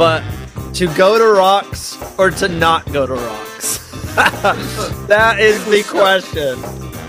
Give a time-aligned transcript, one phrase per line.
[0.00, 0.24] but
[0.72, 3.76] to go to rocks or to not go to rocks?
[5.08, 6.58] that is the question.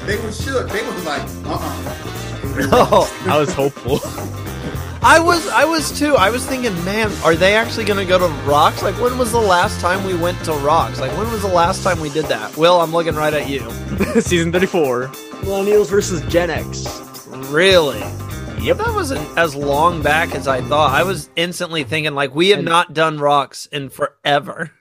[0.05, 0.69] They were shook.
[0.69, 2.67] They was like, uh-uh.
[2.69, 4.01] No, I was hopeful.
[5.01, 6.17] I was I was too.
[6.17, 8.83] I was thinking, man, are they actually going to go to rocks?
[8.83, 10.99] Like when was the last time we went to rocks?
[10.99, 12.57] Like when was the last time we did that?
[12.57, 13.61] Will, I'm looking right at you.
[14.19, 15.07] Season 34.
[15.43, 16.85] Millennials versus Gen X.
[17.47, 18.03] Really?
[18.61, 18.77] Yep.
[18.77, 20.91] That wasn't as long back as I thought.
[20.91, 24.71] I was instantly thinking like we have not done rocks in forever.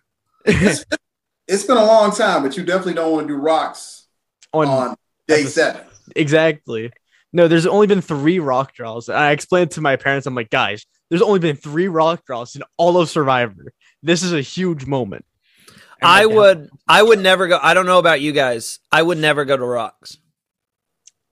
[0.44, 4.06] It's been a long time, but you definitely don't want to do rocks
[4.52, 5.82] On, on day episode- seven.
[6.14, 6.92] exactly.
[7.32, 9.08] No, there's only been three rock draws.
[9.08, 12.62] I explained to my parents, I'm like, guys, there's only been three rock draws in
[12.76, 13.72] all of Survivor.
[14.02, 15.24] This is a huge moment.
[15.68, 15.76] And
[16.10, 18.78] I like, would I would never go I don't know about you guys.
[18.92, 20.18] I would never go to rocks.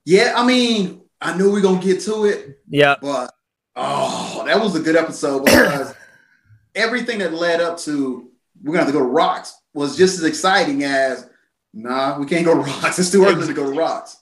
[0.05, 2.95] Yeah, I mean, I knew we gonna get to it, Yeah.
[3.01, 3.33] but
[3.75, 5.93] oh, that was a good episode because
[6.75, 8.29] everything that led up to
[8.63, 11.29] we're gonna have to go to rocks was just as exciting as
[11.73, 12.99] nah, we can't go to rocks.
[12.99, 14.17] It's too early to go to rocks.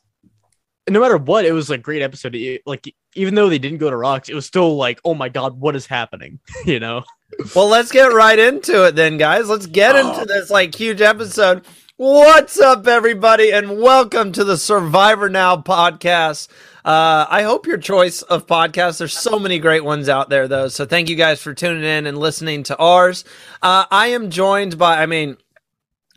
[0.90, 2.36] no matter what, it was a great episode.
[2.36, 5.30] It- like even though they didn't go to rocks, it was still like, oh my
[5.30, 6.40] god, what is happening?
[6.66, 7.04] you know?
[7.56, 9.50] Well, let's get right into it then, guys.
[9.50, 10.14] Let's get Oh.
[10.14, 11.66] into this like huge episode.
[12.00, 16.48] What's up, everybody, and welcome to the Survivor Now podcast.
[16.86, 19.00] Uh, I hope your choice of podcasts.
[19.00, 20.68] There's so many great ones out there, though.
[20.68, 23.26] So thank you guys for tuning in and listening to ours.
[23.64, 25.38] Uh, I am joined by, I mean,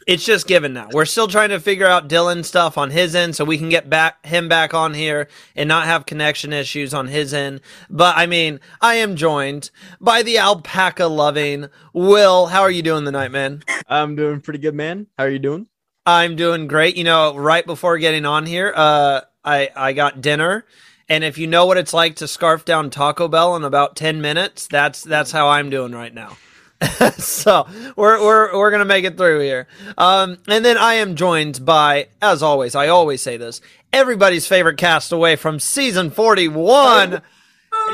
[0.06, 0.90] it's just given now.
[0.92, 3.88] We're still trying to figure out Dylan stuff on his end so we can get
[3.88, 7.62] back him back on here and not have connection issues on his end.
[7.88, 12.48] But I mean, I am joined by the alpaca loving Will.
[12.48, 13.62] How are you doing tonight, man?
[13.88, 15.06] I'm doing pretty good, man.
[15.16, 15.68] How are you doing?
[16.10, 16.96] I'm doing great.
[16.96, 20.64] You know, right before getting on here, uh, I I got dinner,
[21.08, 24.20] and if you know what it's like to scarf down Taco Bell in about ten
[24.20, 26.36] minutes, that's that's how I'm doing right now.
[27.18, 29.68] so we're we're we're gonna make it through here.
[29.98, 33.60] Um, and then I am joined by, as always, I always say this,
[33.92, 37.22] everybody's favorite castaway from season forty one,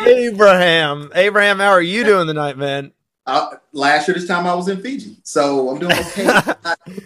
[0.06, 1.10] Abraham.
[1.14, 2.92] Abraham, how are you doing tonight, man?
[3.26, 6.52] Uh, last year, this time I was in Fiji, so I'm doing okay.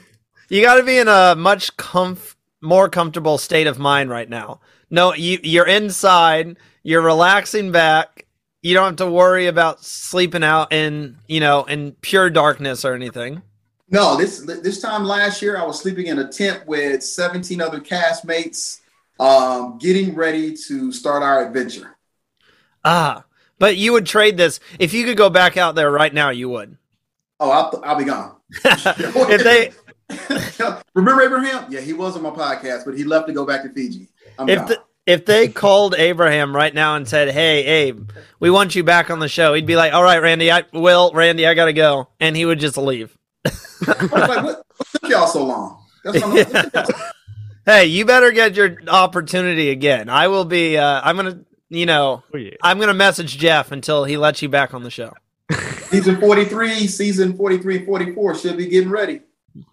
[0.50, 4.60] You got to be in a much comf- more comfortable state of mind right now.
[4.90, 8.26] No, you you're inside, you're relaxing back.
[8.60, 12.94] You don't have to worry about sleeping out in, you know, in pure darkness or
[12.94, 13.42] anything.
[13.90, 17.78] no, this this time last year, I was sleeping in a tent with 17 other
[17.80, 18.80] castmates,
[19.20, 21.96] um, getting ready to start our adventure.
[22.84, 23.24] Ah,
[23.60, 26.48] but you would trade this if you could go back out there right now, you
[26.48, 26.76] would.
[27.38, 28.36] Oh, I'll, I'll be gone.
[28.64, 29.70] if they
[30.94, 33.68] remember Abraham, yeah, he was on my podcast, but he left to go back to
[33.70, 34.08] Fiji.
[34.38, 38.74] I'm if the, if they called Abraham right now and said, "Hey, Abe, we want
[38.74, 41.54] you back on the show," he'd be like, "All right, Randy, I will, Randy, I
[41.54, 43.16] gotta go," and he would just leave.
[43.86, 45.82] Like, what, what took y'all so long?
[46.04, 46.96] That's what I'm like,
[47.66, 50.08] Hey, you better get your opportunity again.
[50.08, 50.76] I will be.
[50.76, 52.54] Uh, I'm gonna, you know, Oh yeah.
[52.62, 55.12] I'm gonna message Jeff until he lets you back on the show.
[55.90, 59.20] season 43, season 43, 44 should be getting ready.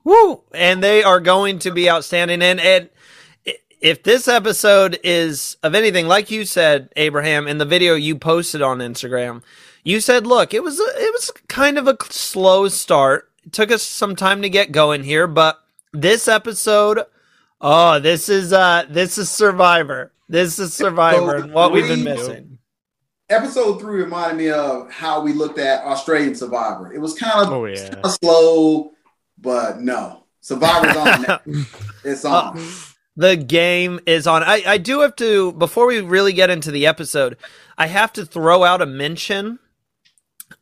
[0.03, 0.41] Woo!
[0.53, 2.41] And they are going to be outstanding.
[2.41, 2.89] And and
[3.79, 8.61] if this episode is of anything, like you said, Abraham, in the video you posted
[8.61, 9.43] on Instagram,
[9.83, 13.29] you said, "Look, it was a, it was kind of a slow start.
[13.45, 15.59] It took us some time to get going here, but
[15.93, 17.03] this episode,
[17.61, 20.11] oh, this is uh, this is Survivor.
[20.27, 22.57] This is Survivor, and what we've been missing."
[23.29, 26.93] Episode three reminded me of how we looked at Australian Survivor.
[26.93, 27.89] It was kind of, Oh yeah.
[27.89, 28.91] kind of slow,
[29.37, 30.23] but no.
[30.41, 31.65] Survivor's on.
[32.03, 32.61] It's on.
[33.17, 34.43] The game is on.
[34.43, 37.35] I, I do have to, before we really get into the episode,
[37.77, 39.59] I have to throw out a mention.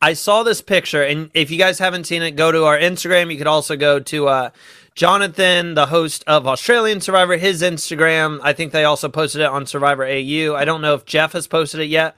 [0.02, 3.30] I saw this picture, and if you guys haven't seen it, go to our Instagram.
[3.30, 4.50] You could also go to uh,
[4.96, 8.40] Jonathan, the host of Australian Survivor, his Instagram.
[8.42, 10.54] I think they also posted it on Survivor AU.
[10.56, 12.16] I don't know if Jeff has posted it yet.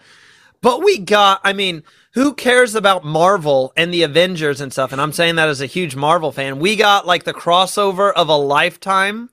[0.63, 1.83] But we got, I mean,
[2.15, 4.93] who cares about Marvel and the Avengers and stuff?
[4.93, 6.59] And I'm saying that as a huge Marvel fan.
[6.59, 9.31] We got like the crossover of a lifetime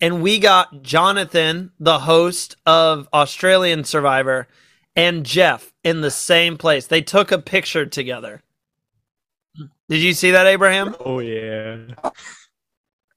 [0.00, 4.46] and we got Jonathan, the host of Australian Survivor,
[4.94, 6.86] and Jeff in the same place.
[6.86, 8.42] They took a picture together.
[9.88, 10.96] Did you see that, Abraham?
[11.00, 11.76] Oh yeah.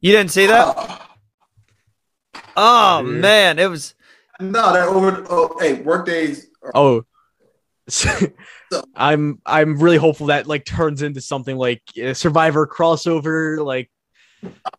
[0.01, 1.01] You didn't see that?
[2.61, 3.11] Oh, Yeah.
[3.11, 3.95] man, it was
[4.41, 5.25] no, that over.
[5.29, 6.47] Oh, hey, work days.
[6.61, 7.05] are- Oh.
[8.95, 13.63] I'm I'm really hopeful that like turns into something like a Survivor crossover.
[13.63, 13.89] Like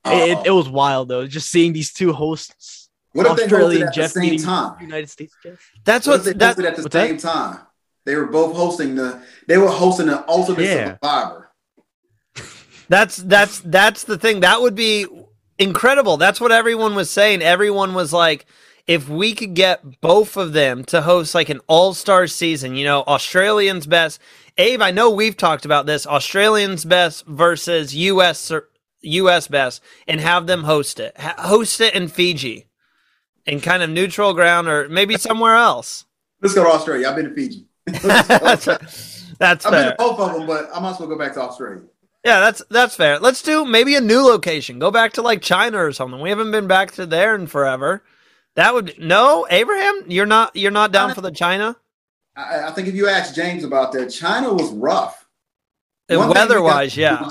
[0.04, 3.94] it, it was wild though, just seeing these two hosts, What if they hosted at
[3.94, 4.80] Jeff the same time?
[4.80, 5.70] United States Jeff.
[5.84, 7.08] that's What what if they that hosted at the what's that?
[7.08, 7.58] same time?
[8.06, 9.22] They were both hosting the.
[9.46, 10.94] They were hosting the Ultimate Yeah.
[10.94, 11.50] Survivor.
[12.88, 14.40] That's that's that's the thing.
[14.40, 15.06] That would be
[15.58, 16.16] incredible.
[16.16, 17.42] That's what everyone was saying.
[17.42, 18.46] Everyone was like,
[18.90, 23.02] if we could get both of them to host like an all-star season, you know,
[23.02, 24.20] Australians best.
[24.58, 26.08] Abe, I know we've talked about this.
[26.08, 28.50] Australians best versus US
[29.02, 31.16] US best, and have them host it.
[31.20, 32.66] Ha- host it in Fiji,
[33.46, 36.04] in kind of neutral ground, or maybe somewhere else.
[36.42, 37.08] Let's go to Australia.
[37.08, 37.66] I've been to Fiji.
[37.86, 38.64] that's
[39.38, 39.90] that's I've been fair.
[39.92, 41.82] to both of them, but I might as well go back to Australia.
[42.24, 43.20] Yeah, that's that's fair.
[43.20, 44.80] Let's do maybe a new location.
[44.80, 46.20] Go back to like China or something.
[46.20, 48.02] We haven't been back to there in forever.
[48.56, 50.04] That would no Abraham.
[50.08, 51.76] You're not you're not down for the China
[52.36, 55.26] I, I think if you ask James about that, China was rough.
[56.08, 56.86] And One thing we.
[56.96, 57.28] Yeah,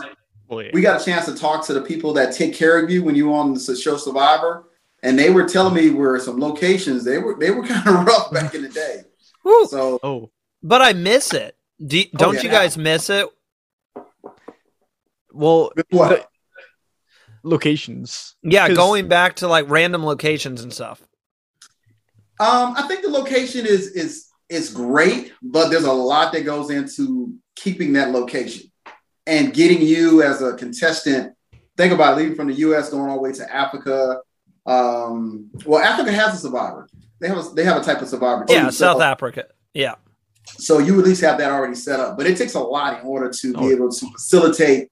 [0.48, 3.04] Well, we got a chance to talk to the people that take care of you
[3.04, 4.70] when you on the show Survivor,
[5.04, 8.32] and they were telling me where some locations they were they were kind of rough
[8.32, 9.04] back in the day.
[9.44, 9.66] Woo.
[9.66, 10.32] So oh,
[10.64, 11.56] but I miss it.
[11.86, 12.56] Do, don't yeah, you now.
[12.56, 13.28] guys miss it?
[15.32, 16.30] well, what?
[17.44, 18.36] locations.
[18.44, 21.02] Yeah, going back to like random locations and stuff.
[22.40, 26.70] Um, I think the location is is is great, but there's a lot that goes
[26.70, 28.72] into keeping that location
[29.28, 31.34] and getting you as a contestant.
[31.78, 32.90] Think about it, leaving from the U.S.
[32.90, 34.20] going all the way to Africa.
[34.66, 36.88] Um, well, Africa has a survivor.
[37.20, 38.46] They have a, they have a type of survivor.
[38.46, 38.54] too.
[38.54, 39.46] Yeah, So- South Africa.
[39.74, 39.96] Yeah,
[40.48, 43.06] So you at least have that already set up, but it takes a lot in
[43.06, 43.70] order to be Oh.
[43.72, 44.90] able to facilitate.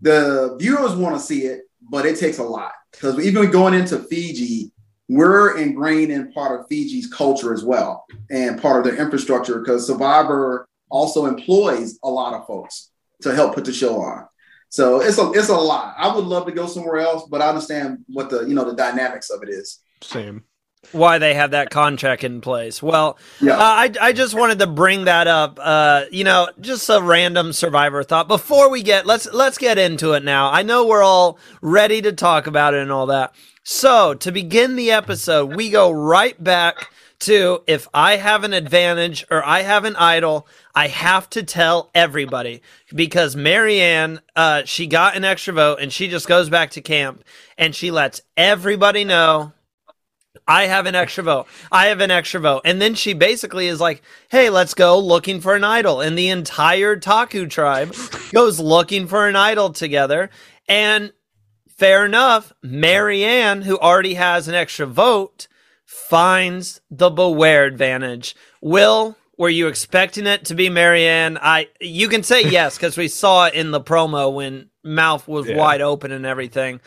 [0.00, 3.98] The viewers want to see it, but it takes a lot because even going into
[3.98, 4.71] Fiji,
[5.12, 9.86] we're ingrained in part of Fiji's culture as well and part of their infrastructure because
[9.86, 12.90] Survivor also employs a lot of folks
[13.22, 14.26] to help put the show on.
[14.68, 15.94] So it's a it's a lot.
[15.98, 18.74] I would love to go somewhere else, but I understand what the you know the
[18.74, 19.80] dynamics of it is.
[20.00, 20.44] Same.
[20.90, 22.82] why they have that contract in place.
[22.82, 23.56] Well, Yeah.
[23.56, 25.58] Uh, I, I just wanted to bring that up.
[25.62, 28.28] Uh, you know, just a random survivor thought.
[28.28, 30.50] Before we get let's let's get into it now.
[30.50, 33.34] I know we're all ready to talk about it and all that.
[33.64, 39.24] So to begin the episode, we go right back to if I have an advantage
[39.30, 42.62] or I have an idol, I have to tell everybody
[42.92, 47.22] because Maryanne, uh, she got an extra vote and she just goes back to camp
[47.56, 49.52] and she lets everybody know
[50.48, 51.46] I have an extra vote.
[51.70, 52.62] I have an extra vote.
[52.64, 56.00] And then she basically is like, hey, let's go looking for an idol.
[56.00, 57.94] And the entire Taku tribe
[58.32, 60.30] goes looking for an idol together.
[60.68, 61.12] And
[61.82, 65.48] fair enough, Maryanne, who already has an extra vote,
[65.84, 68.36] finds the beware advantage.
[68.60, 71.38] Will, were you expecting it to be Maryanne?
[71.42, 75.48] I you can say yes, because we saw it in the promo when mouth was
[75.48, 75.56] Yeah.
[75.56, 76.80] wide open and everything.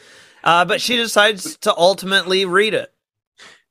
[0.45, 2.89] Uh, but she decides to ultimately read it.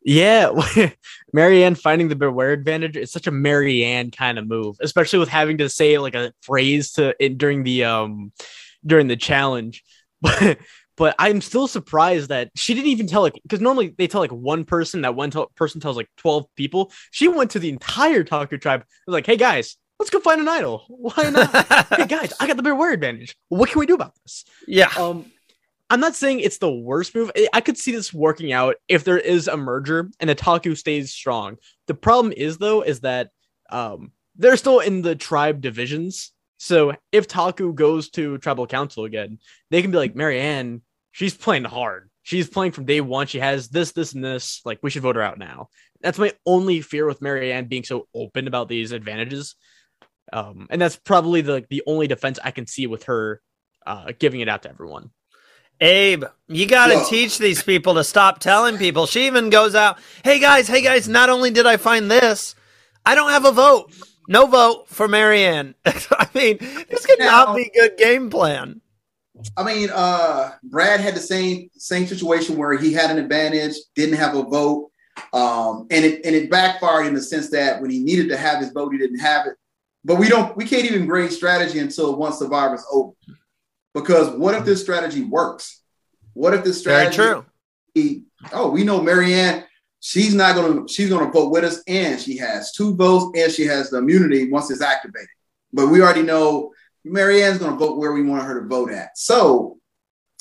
[0.05, 0.50] Yeah,
[1.35, 5.56] Maryanne finding the beware advantage is such a Maryanne kind of move, especially with having
[5.56, 8.31] to say like a phrase to in, during the um
[8.85, 9.82] during the challenge.
[10.21, 10.59] But
[10.96, 14.31] but I'm still surprised that she didn't even tell like because normally they tell like
[14.32, 16.93] one person that one tel- person tells like 12 people.
[17.11, 18.85] She went to the entire Taku tribe.
[19.06, 20.85] Was like, hey guys, let's go find an idol.
[20.88, 21.50] Why not?
[21.96, 23.37] hey guys, I got the beware advantage.
[23.49, 24.44] What can we do about this?
[24.67, 24.91] yeah.
[24.96, 25.26] Um,
[25.91, 27.31] I'm not saying it's the worst move.
[27.37, 31.12] I- I could see this working out if there is a merger and Ataku stays
[31.12, 31.57] strong.
[31.88, 33.30] The problem is though, is that
[33.71, 36.33] um they're still in the tribe divisions.
[36.57, 39.38] So if Taku goes to tribal council again,
[39.71, 40.80] they can be like, Maryanne,
[41.14, 42.11] she's playing hard.
[42.23, 43.26] She's playing from day one.
[43.28, 44.61] She has this, this, and this.
[44.64, 45.68] Like, we should vote her out now.
[46.00, 49.54] That's my only fear with Maryanne being so open about these advantages.
[50.33, 53.40] Um, and that's probably the the only defense I can see with her
[53.87, 55.11] uh giving it out to everyone.
[55.80, 59.06] Abe, you got to teach these people to stop telling people.
[59.06, 62.54] She even goes out, hey guys, hey guys, not only did I find this,
[63.04, 63.92] I don't have a vote.
[64.28, 65.75] No vote for Maryanne.
[65.85, 66.56] I mean,
[66.88, 68.80] this could Now- not be good game plan.
[69.57, 74.17] I mean, uh, Brad had the same same situation where he had an advantage, didn't
[74.17, 74.91] have a vote,
[75.33, 78.61] um, and it and it backfired in the sense that when he needed to have
[78.61, 79.55] his vote, he didn't have it.
[80.05, 83.12] But we don't, we can't even grade strategy until once Survivor's over,
[83.95, 85.83] because what if this strategy works?
[86.35, 87.43] What if this Very strategy?
[87.97, 88.25] true.
[88.53, 89.64] Oh, we know Maryanne.
[90.00, 90.87] She's not gonna.
[90.87, 94.50] She's gonna vote with us, and she has two votes, and she has the immunity
[94.50, 95.29] once it's activated.
[95.73, 96.73] But we already know
[97.04, 99.16] Maryanne's gonna vote where we want her to vote at.
[99.16, 99.78] So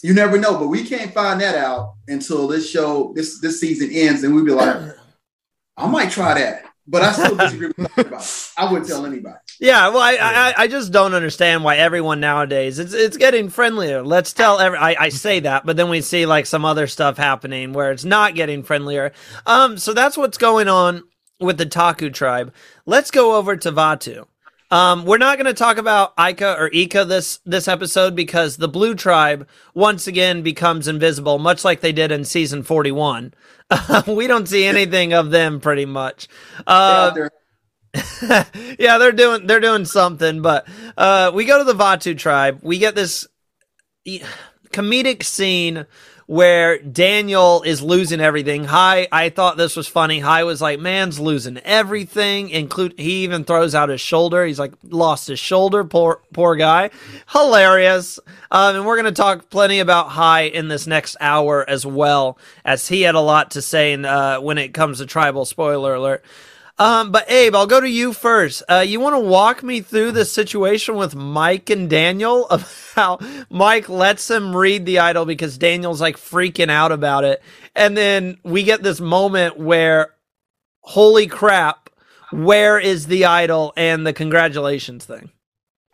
[0.02, 3.90] you never know, but we can't find that out until this show, this this season
[3.92, 4.94] ends, and we'd be like,
[5.78, 6.66] I might try that.
[6.86, 8.26] But I still disagree with everybody.
[8.58, 9.38] I wouldn't tell anybody.
[9.62, 14.04] Yeah, well, I, I I just don't understand why everyone nowadays it's it's getting friendlier.
[14.04, 17.18] Let's tell every I, I say that, but then we see like some other stuff
[17.18, 19.14] happening where it's not getting friendlier.
[19.46, 21.04] Um, so that's what's going on
[21.40, 22.54] with the Taku tribe.
[22.86, 24.20] Let's go over to Vati.
[24.74, 28.68] Um, we're not going to talk about Ica or Ika this this episode because the
[28.68, 33.36] Blue Tribe once again becomes invisible, much like they did in season forty one.
[34.08, 36.28] we don't see anything of them pretty much.
[36.66, 37.30] Uh,
[38.80, 42.58] yeah, they're doing they're doing something, but uh, we go to the Vati tribe.
[42.64, 43.28] We get this
[44.72, 45.86] comedic scene
[46.26, 48.66] where Daniel is losing everything.
[48.66, 50.20] Hi, I thought this was funny.
[50.20, 52.50] Hi was like, man's losing everything.
[52.50, 54.46] Include he even throws out his shoulder.
[54.46, 55.84] He's like lost his shoulder.
[55.84, 56.90] Poor poor guy.
[57.32, 58.20] Hilarious.
[58.52, 62.88] Um, and we're gonna talk plenty about Hai in this next hour as well, as
[62.88, 65.46] he had a lot to say in, uh, when it comes to tribal.
[65.46, 66.24] Spoiler alert.
[66.80, 68.64] Um, but Abe, I'll go to you first.
[68.68, 73.20] Uh, you want to walk me through the situation with Mike and Daniel of how
[73.50, 77.42] Mike lets him read the idol because Daniel's like freaking out about it,
[77.76, 80.14] and then we get this moment where,
[80.82, 81.90] holy crap,
[82.32, 85.30] where is the idol and the congratulations thing?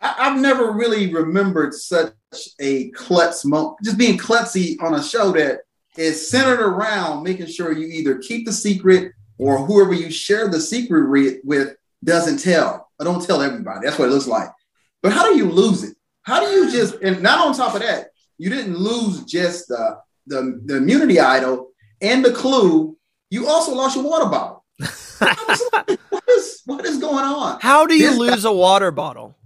[0.00, 2.14] I, I've never really remembered such
[2.58, 5.60] a klutz moment, just being klutzy on a show that
[5.98, 10.60] is centered around making sure you either keep the secret or whoever you share the
[10.60, 12.88] secret re- with doesn't tell.
[12.98, 13.80] Or don't tell everybody.
[13.86, 14.50] That's what it looks like.
[15.02, 15.96] But how do you lose it?
[16.22, 19.98] How do you just and not on top of that, you didn't lose just the
[20.26, 21.70] the, the immunity idol
[22.02, 22.96] and the clue.
[23.30, 24.64] You also lost your water bottle.
[25.22, 27.58] I was like, what is what is going on?
[27.60, 29.36] How do you This- lose a water bottle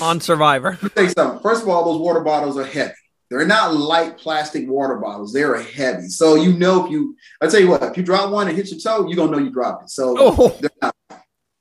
[0.00, 0.78] on Survivor?
[0.82, 1.40] Let me say something.
[1.42, 2.92] First of all, those water bottles are heavy.
[3.28, 5.32] They're not light plastic water bottles.
[5.32, 6.08] They are heavy.
[6.08, 8.70] So you know if you, I tell you what, if you drop one and hit
[8.70, 9.90] your toe, you're gonna know you dropped it.
[9.90, 10.94] So Oh, not.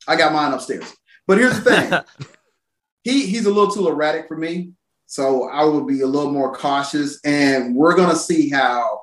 [0.07, 0.93] I got mine upstairs.
[1.27, 2.27] But here's the thing.
[3.03, 4.73] he he's a little too erratic for me.
[5.07, 7.19] So I would be a little more cautious.
[7.23, 9.01] And we're gonna see how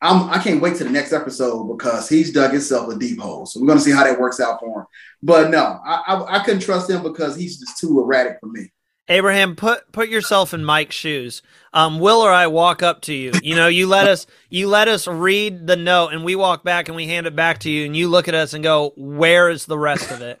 [0.00, 3.44] I'm I can't wait to the next episode because he's dug himself a deep hole.
[3.44, 4.86] So we're gonna see how that works out for him.
[5.22, 8.70] But no, I I, I couldn't trust him because he's just too erratic for me.
[9.08, 11.42] Abraham, put put yourself in Mike's shoes.
[11.72, 13.32] Um, Will or I walk up to you.
[13.42, 16.88] You know, you let us you let us read the note, and we walk back
[16.88, 19.48] and we hand it back to you, and you look at us and go, "Where
[19.48, 20.40] is the rest of it?"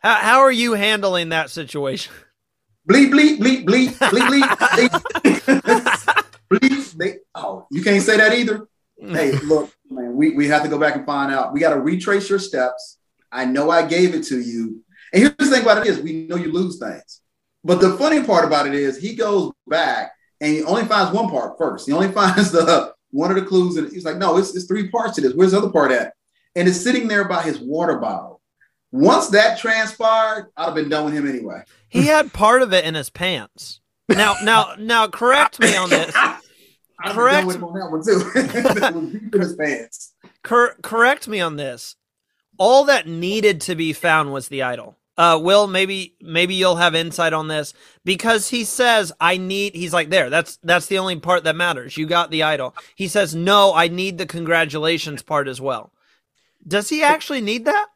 [0.00, 2.12] How how are you handling that situation?
[2.88, 6.24] Bleep bleep bleep bleep bleep bleep bleep.
[6.50, 8.66] bleep they, oh, you can't say that either.
[9.00, 11.52] Hey, look, man, we we have to go back and find out.
[11.52, 12.98] We got to retrace your steps.
[13.30, 16.26] I know I gave it to you, and here's the thing about it is, we
[16.26, 17.20] know you lose things.
[17.64, 21.28] But the funny part about it is he goes back and he only finds one
[21.28, 21.86] part first.
[21.86, 24.88] He only finds the one of the clues, and he's like, no, it's, it's three
[24.88, 25.32] parts to this.
[25.34, 26.12] Where's the other part at?
[26.54, 28.42] And it's sitting there by his water bottle.
[28.90, 31.62] Once that transpired, I'd have been done with him anyway.
[31.88, 33.80] He had part of it in his pants.
[34.08, 36.14] Now now now correct me on this.
[37.00, 37.46] I'd Correct.
[37.46, 38.30] on that one too.
[38.34, 40.14] It was deep in his pants.
[40.42, 41.94] Cor- correct me on this.
[42.58, 44.97] All that needed to be found was the idol.
[45.18, 49.74] Uh, Will, maybe maybe you'll have insight on this because he says I need.
[49.74, 50.30] He's like there.
[50.30, 51.96] That's that's the only part that matters.
[51.96, 52.76] You got the idol.
[52.94, 53.74] He says no.
[53.74, 55.92] I need the congratulations part as well.
[56.66, 57.86] Does he actually need that?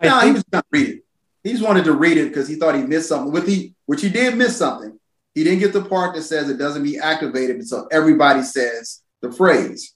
[0.00, 1.04] No, he was gonna read it.
[1.42, 3.32] He just wanted to read it because he thought he missed something.
[3.32, 4.96] With he, which he did miss something.
[5.34, 9.32] He didn't get the part that says it doesn't be activated until everybody says the
[9.32, 9.94] phrase.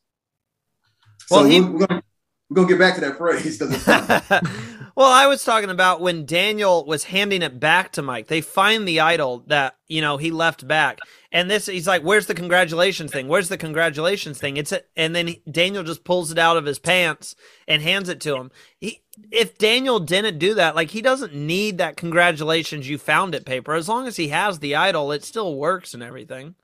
[1.31, 2.03] Well, so he- we're, gonna
[2.51, 4.49] we're gonna get back to that phrase because it's funny.
[4.97, 8.29] well, I was talking about when Daniel was handing it back to Mike.
[8.29, 11.00] They find the idol that you know he left back,
[11.31, 13.29] and this he's like, "Where's the congratulations thing?
[13.29, 16.65] Where's the congratulations thing?" It's a, and then he, Daniel just pulls it out of
[16.65, 17.37] his pants
[17.69, 18.50] and hands it to him.
[18.81, 23.45] He, if Daniel didn't do that, like he doesn't need that congratulations you found it
[23.45, 23.75] paper.
[23.75, 26.55] As long as he has the idol, it still works and everything.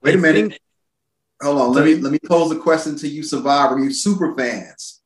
[0.00, 0.58] Wait a minute.
[1.42, 1.72] Hold on.
[1.74, 5.02] Let me let me pose a question to you, Survivor, you super fans.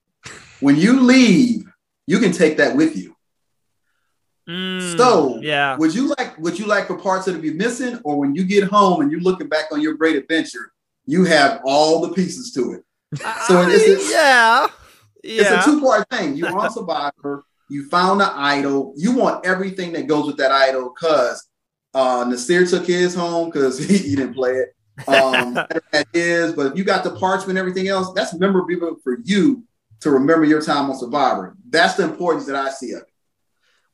[0.61, 1.72] When you leave,
[2.06, 3.14] you can take that with you.
[4.49, 7.54] Mm, So, yeah, Would you like would you like for parts of it to be
[7.54, 10.73] missing, or when you get home and you're looking back on your great adventure,
[11.06, 12.82] you have all the pieces to it?
[13.47, 14.66] So I- it's a- yeah,
[15.25, 16.37] It's a two part thing.
[16.37, 20.92] You on Survivor, you found the idol, you want everything that goes with that idol
[20.94, 21.47] because
[21.94, 24.75] uh, Naseer took his home because he, he didn't play it.
[25.09, 25.54] Um,
[25.92, 29.62] that is, but if you got the parchment and everything else, that's memorable for you
[30.02, 31.56] to remember your time on Survivor.
[31.68, 33.09] That's the importance that I see of it.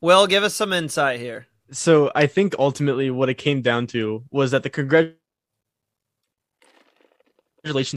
[0.00, 1.46] Will, give us some insight here.
[1.70, 5.16] So I think ultimately what it came down to was that the congratulations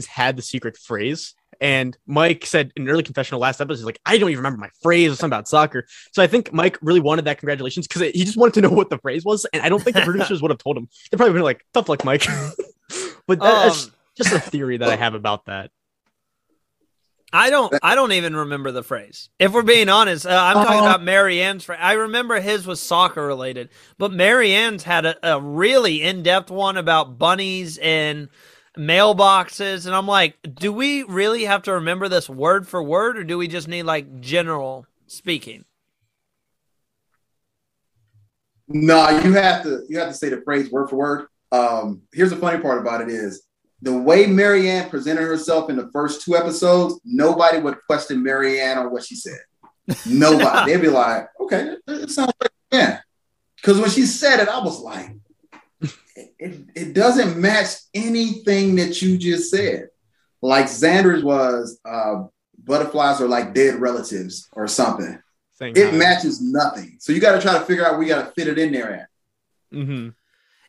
[0.06, 1.34] had the secret phrase.
[1.60, 4.58] And Mike said in an early confessional last episode, he's like, I don't even remember
[4.58, 5.86] my phrase or something about soccer.
[6.12, 8.90] So I think Mike really wanted that congratulations because he just wanted to know what
[8.90, 9.46] the phrase was.
[9.52, 10.88] And I don't think the producers would have told him.
[11.10, 12.26] They probably been like, tough luck, Mike.
[13.26, 15.70] but that- that's Um, just a theory that I have about that.
[17.32, 17.72] I don't.
[17.82, 19.30] I don't even remember the phrase.
[19.38, 20.86] If we're being honest, uh, I'm talking Uh-huh.
[20.96, 21.78] about Maryanne's phrase.
[21.80, 26.76] I remember his was soccer related, but Maryanne's had a, a really in depth one
[26.76, 28.28] about bunnies and
[28.78, 33.24] mailboxes, and I'm like, do we really have to remember this word for word, or
[33.24, 35.64] do we just need like general speaking?
[38.68, 41.26] No, you have to you have to say the phrase word for word.
[41.50, 43.42] Um, here's the funny part about it is
[43.82, 48.92] the way Maryanne presented herself in the first two episodes, nobody would question Maryanne on
[48.92, 49.40] what she said.
[50.06, 50.72] Nobody.
[50.72, 53.00] They'd be like, okay, that sounds like yeah.
[53.56, 55.10] Because when she said it, I was like,
[56.14, 59.88] it, it, it doesn't match anything that you just said.
[60.40, 62.24] Like Xander's was uh,
[62.64, 65.20] butterflies are like dead relatives or something.
[65.52, 66.96] Same It matches nothing.
[67.00, 68.72] So you got to try to figure out where you got to fit it in
[68.72, 69.08] there at.
[69.72, 70.10] hmm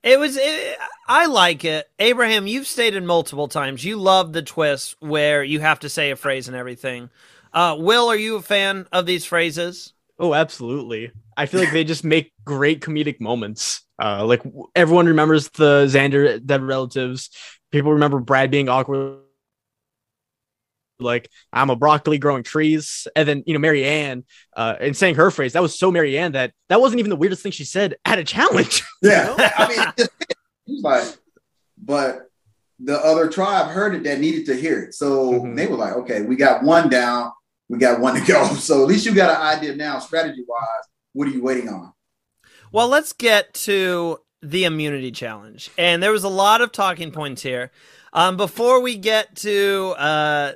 [0.04, 0.38] It was.
[0.38, 1.90] It, I like it.
[1.98, 6.16] Abraham, you've stated multiple times you love the twist where you have to say a
[6.16, 7.10] phrase and everything.
[7.54, 9.94] Uh, Will, are you a fan of these phrases?
[10.20, 11.12] Oh, absolutely.
[11.38, 13.82] I feel like they just make great comedic moments.
[14.02, 14.44] Uh, like
[14.76, 17.30] everyone remembers the Xander dead relatives.
[17.72, 19.20] People remember Brad being awkward.
[21.04, 24.24] Like I'm a broccoli growing trees, and then you know Maryanne,
[24.56, 27.44] uh, and saying her phrase that was so Maryanne that that wasn't even the weirdest
[27.44, 28.84] thing she said at a challenge.
[29.04, 29.36] Yeah.
[29.38, 30.12] I mean, it just-
[30.66, 31.18] he was like,
[31.78, 32.30] but
[32.80, 34.94] the other tribe heard it that needed to hear it.
[34.94, 35.56] So Mhm.
[35.58, 37.32] they were like, okay, we got one down,
[37.70, 38.48] we got one to go.
[38.56, 40.86] So at least you got an idea now, strategy wise.
[41.14, 41.92] What are you waiting on?
[42.72, 45.70] Well, let's get to the immunity challenge.
[45.78, 47.72] And there was a lot of talking points here.
[48.14, 50.52] Um, before we get to uh,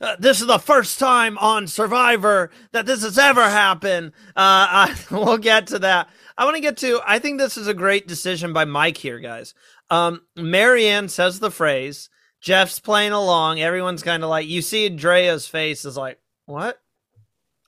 [0.00, 4.12] uh, this is the first time on Survivor that this has ever happened.
[4.28, 6.08] Uh, I, we'll get to that.
[6.36, 7.00] I want to get to.
[7.06, 9.54] I think this is a great decision by Mike here, guys.
[9.90, 12.10] Um, Maryanne says the phrase.
[12.40, 13.60] Jeff's playing along.
[13.60, 16.80] Everyone's kind of like, you see Andrea's face is like, what?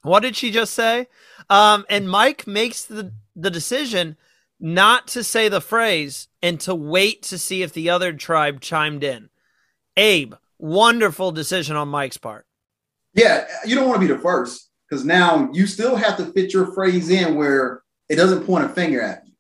[0.03, 1.09] What did she just say?
[1.49, 4.17] Um, and Mike makes the the decision
[4.59, 9.03] not to say the phrase and to wait to see if the other tribe chimed
[9.03, 9.31] in.
[9.97, 12.47] Abe, wonderful decision on Mike's part.
[13.15, 16.53] Yeah, you don't want to be the first because now you still have to fit
[16.53, 19.33] your phrase in where it doesn't point a finger at you.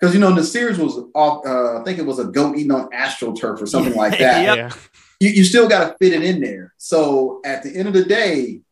[0.00, 2.72] Because you know, the series was off, uh, I think it was a goat eating
[2.72, 4.42] on astroturf or something like that.
[4.44, 4.56] Yep.
[4.56, 4.72] Yeah.
[5.20, 6.74] you, you still got to fit it in there.
[6.78, 8.62] So at the end of the day,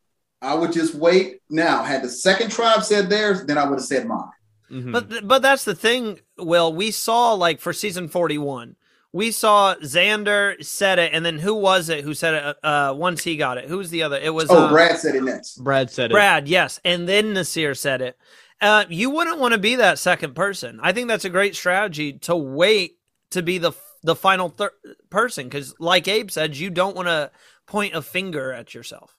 [0.42, 1.40] I would just wait.
[1.48, 4.30] Now, had the second tribe said theirs, then I would have said mine.
[4.72, 4.92] Mhm.
[4.92, 6.72] But but that's the thing, Will.
[6.72, 8.76] We saw like for season forty one,
[9.12, 12.57] we saw Xander said it, and then who was it who said it?
[12.62, 14.16] Uh, once he got it, who was the other?
[14.18, 15.57] It was Oh, uh, Brad said it next.
[15.62, 16.14] Brad said it.
[16.14, 18.16] Brad, yes, and then Naseer said it.
[18.61, 20.79] Uh, you wouldn't want to be that second person.
[20.83, 22.99] I think that's a great strategy to wait
[23.31, 24.73] to be the the final thir-
[25.11, 27.31] person because, like Abe said, you don't want to
[27.66, 29.16] point a finger at yourself.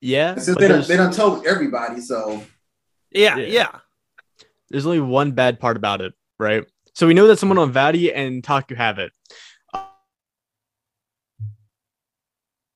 [0.00, 0.34] Yeah.
[0.34, 2.42] Since they done, there's- they done told everybody, so
[3.10, 3.46] Yeah, Yeah.
[3.46, 3.78] yeah.
[4.70, 6.64] there's only one bad part about it, right?
[6.94, 9.12] So we know that someone on Vati and Taku have it.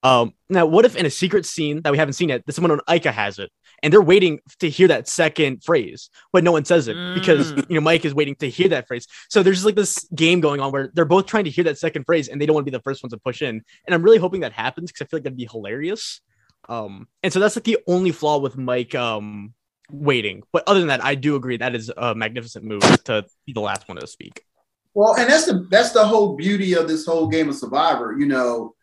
[0.03, 2.71] Um, now, what if in a secret scene that we haven't seen yet, that someone
[2.71, 3.51] on Ika has it,
[3.83, 7.65] and they're waiting to hear that second phrase, but no one says it because Mm.
[7.69, 9.09] you know Mike is waiting to hear that phrase.
[9.29, 11.79] So there's just like this game going on where they're both trying to hear that
[11.79, 13.63] second phrase, and they don't want to be the first ones to push in.
[13.87, 16.21] And I'm really hoping that happens because I feel like that'd be hilarious.
[16.69, 19.55] Um, and so that's like the only flaw with Mike um
[19.91, 20.43] waiting.
[20.53, 23.61] But other than that, I do agree that is a magnificent move to be the
[23.61, 24.43] last one to speak.
[24.95, 28.17] well, and that's the that's the whole beauty of this whole game of Survivor.
[28.19, 28.75] You know,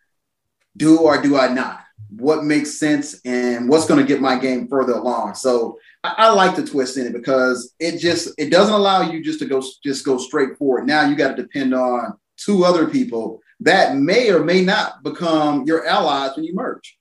[0.77, 1.81] do or do I not?
[2.17, 5.35] What makes sense and what's going to get my game further along?
[5.35, 9.23] So I, I like the twist in it because it just it doesn't allow you
[9.23, 10.85] just to go just go straight forward.
[10.85, 15.63] Now you got to depend on two other people that may or may not become
[15.65, 16.97] your allies when you merge.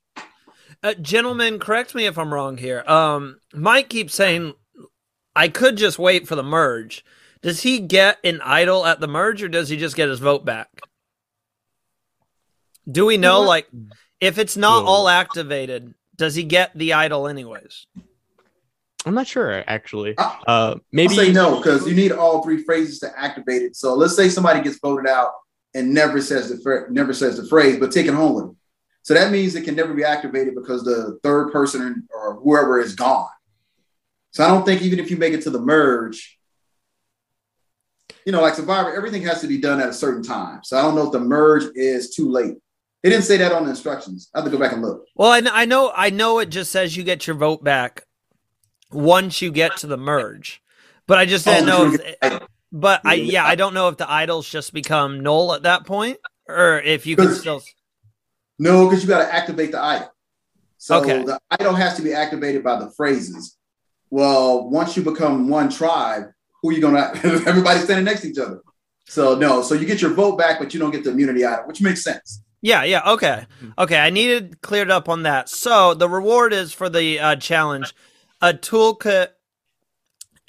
[0.82, 2.82] Uh, gentlemen, correct me if I'm wrong here.
[2.86, 4.54] Um, Mike keeps saying
[5.36, 7.04] I could just wait for the merge.
[7.40, 10.44] Does he get an idol at the merge, or does he just get his vote
[10.44, 10.68] back?
[12.90, 13.68] Do we know, like,
[14.20, 14.90] if it's not Whoa.
[14.90, 17.86] all activated, does he get the idol anyways?
[19.04, 20.14] I'm not sure actually.
[20.16, 23.74] Uh, Maybe maybe say no because you need all three phrases to activate it.
[23.74, 25.32] So let's say somebody gets voted out
[25.74, 28.56] and never says the phr- never says the phrase, but take it home with them.
[29.02, 32.94] So that means it can never be activated because the third person or whoever is
[32.94, 33.28] gone.
[34.30, 36.38] So I don't think even if you make it to the merge,
[38.24, 40.60] you know, like Survivor, everything has to be done at a certain time.
[40.62, 42.56] So I don't know if the merge is too late.
[43.02, 44.30] It didn't say that on the instructions.
[44.32, 45.06] I have to go back and look.
[45.16, 48.04] Well, I, know, I know, it just says you get your vote back
[48.92, 50.62] once you get to the merge,
[51.08, 51.98] but I just oh, didn't Oh, know.
[52.22, 55.84] If, but I, yeah, I don't know if the idols just become null at that
[55.84, 57.60] point, or if you can still.
[58.58, 60.08] No, because you got to activate the item.
[60.78, 61.22] So Okay.
[61.24, 63.56] the idol has to be activated by the phrases.
[64.10, 66.24] Well, once you become one tribe,
[66.60, 67.12] who are you gonna?
[67.46, 68.60] Everybody's standing next to each other.
[69.06, 71.66] So no, so you get your vote back, but you don't get the immunity idol,
[71.66, 72.42] which makes sense.
[72.60, 73.46] Yeah, yeah, okay.
[73.78, 75.48] Okay, I needed cleared up on that.
[75.48, 77.92] So the reward is for the uh, challenge
[78.40, 79.28] a toolkit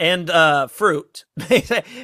[0.04, 1.24] and uh, fruit.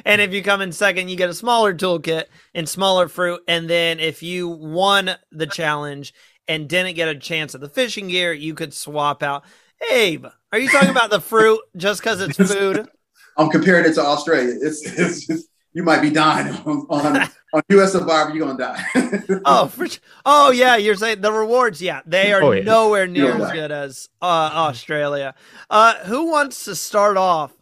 [0.06, 3.42] and if you come in second, you get a smaller toolkit and smaller fruit.
[3.46, 6.14] And then if you won the challenge
[6.48, 9.44] and didn't get a chance at the fishing gear, you could swap out.
[9.92, 12.88] Abe, are you talking about the fruit just because it's food?
[13.36, 14.54] I'm comparing it to Australia.
[14.62, 18.34] It's, it's just, you might be dying on on, on US Survivor.
[18.34, 19.40] You're gonna die.
[19.44, 19.86] Oh, for,
[20.24, 21.82] oh yeah, you're saying the rewards.
[21.82, 22.64] Yeah, they are Oh, yeah.
[22.64, 23.44] nowhere near Yeah.
[23.46, 25.34] as good as uh, Australia.
[25.68, 27.52] Uh, who wants to start off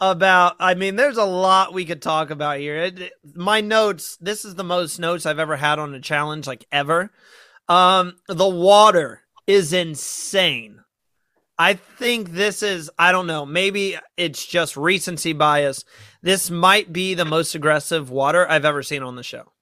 [0.00, 0.56] about?
[0.58, 2.76] I mean, there's a lot we could talk about here.
[2.76, 4.16] It, my notes.
[4.20, 7.10] This is the most notes I've ever had on a challenge, like ever.
[7.68, 10.80] Um, the water is insane.
[11.58, 15.84] I think this is, I don't know, maybe it's just recency bias.
[16.20, 19.52] This might be the most aggressive water I've ever seen on the show.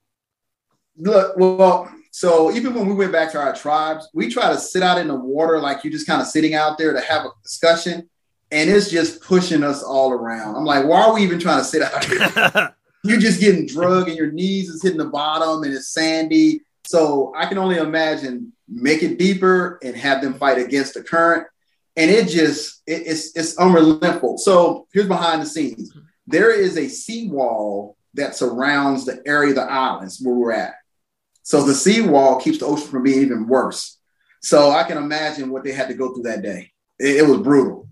[0.97, 4.83] Look, well, so even when we went back to our tribes, we try to sit
[4.83, 7.31] out in the water like you're just kind of sitting out there to have a
[7.42, 8.09] discussion,
[8.53, 10.55] and it's just pushing us all around.
[10.55, 12.75] I'm like, why are we even trying to sit out here?
[13.05, 16.61] You're just getting drugged, and your knees is hitting the bottom, and it's sandy.
[16.85, 21.49] So I can only imagine make it deeper and have them fight against the current,
[21.97, 24.38] and it just it, it's it's unrelenting.
[24.38, 25.93] So here's behind the scenes:
[26.29, 30.75] there is a seawall that surrounds the area of the islands where we're at.
[31.43, 33.99] So the seawall keeps the ocean from being even worse.
[34.43, 36.71] So I can imagine what they had to go through that day.
[37.01, 37.88] It, it was brutal.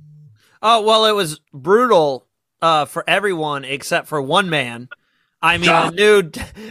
[0.62, 2.26] Oh well, it was brutal
[2.60, 4.88] uh, for everyone except for one man.
[5.42, 6.22] I mean, the new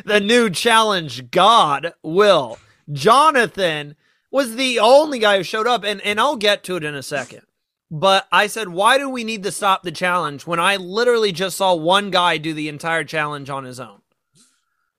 [0.06, 2.60] the new challenge god Will
[2.92, 3.96] Jonathan
[4.32, 7.04] was the only guy who showed up, and and I'll get to it in a
[7.04, 7.42] second.
[7.92, 11.58] But I said, why do we need to stop the challenge when I literally just
[11.58, 14.02] saw one guy do the entire challenge on his own?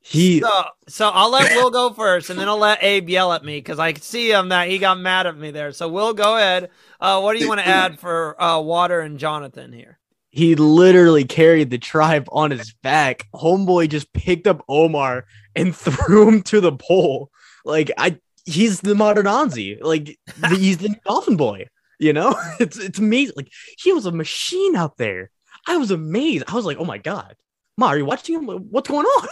[0.02, 3.44] He So, so I'll let Will go first, and then I'll let Abe yell at
[3.44, 5.72] me because I see him that he got mad at me there.
[5.72, 6.70] So, Will, go ahead.
[7.00, 10.00] Uh, what do you want to add for uh, Water and Jonathan here?
[10.30, 13.26] he literally carried the tribe on his back.
[13.34, 17.30] Homeboy just picked up Omar and threw him to the pole.
[17.64, 19.78] Like I, he's the modern Ozzy.
[19.82, 21.66] Like the, he's the Dolphin Boy.
[21.98, 23.34] You know, it's it's amazing.
[23.36, 25.30] Like he was a machine out there.
[25.66, 26.44] I was amazed.
[26.48, 27.36] I was like, oh my god,
[27.76, 28.46] Ma, are you watching him?
[28.46, 29.28] What's going on?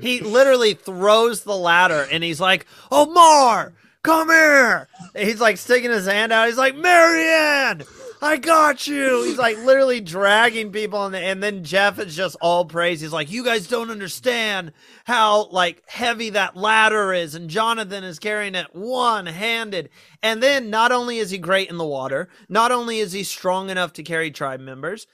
[0.00, 5.90] He literally throws the ladder, and he's like, "Omar, come here!" And he's like sticking
[5.90, 6.46] his hand out.
[6.46, 7.84] He's like, "Maryanne,
[8.20, 12.36] I got you." He's like literally dragging people, on the, and then Jeff is just
[12.40, 13.00] all praise.
[13.00, 14.72] He's like, "You guys don't understand
[15.04, 19.90] how like heavy that ladder is," and Jonathan is carrying it one handed.
[20.22, 23.68] And then not only is he great in the water, not only is he strong
[23.68, 25.08] enough to carry tribe members,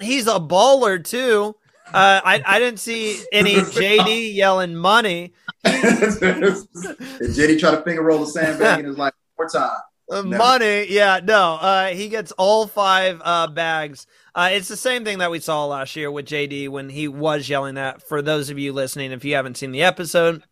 [0.00, 1.54] he's a baller too.
[1.94, 5.32] Uh, I I didn't see any JD yelling money.
[5.64, 9.70] JD tried to finger roll the sandbag and it's like, more time.
[10.10, 10.38] Uh, No.
[10.38, 11.54] Money, yeah, no.
[11.54, 14.06] Uh, he gets all five uh, bags.
[14.34, 17.48] Uh, it's the same thing that we saw last year with JD when he was
[17.48, 18.02] yelling that.
[18.02, 20.42] For those of you listening, if you haven't seen the episode,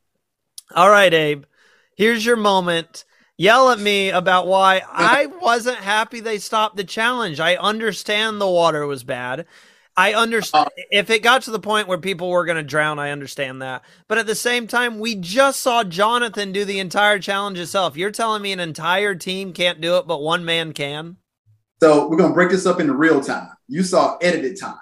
[0.74, 1.44] all right, Abe,
[1.96, 3.04] here's your moment.
[3.38, 7.38] Yell at me about why I wasn't happy they stopped the challenge.
[7.38, 9.46] I understand the water was bad.
[9.96, 13.10] I understand if it got to the point where people were going to drown, I
[13.10, 13.82] understand that.
[14.08, 17.96] But at the same time, we just saw Jonathan do the entire challenge itself.
[17.96, 21.16] You're telling me an entire team can't do it, but one man can?
[21.80, 23.48] So we're gonna break this up into real time.
[23.68, 24.76] You saw edited time.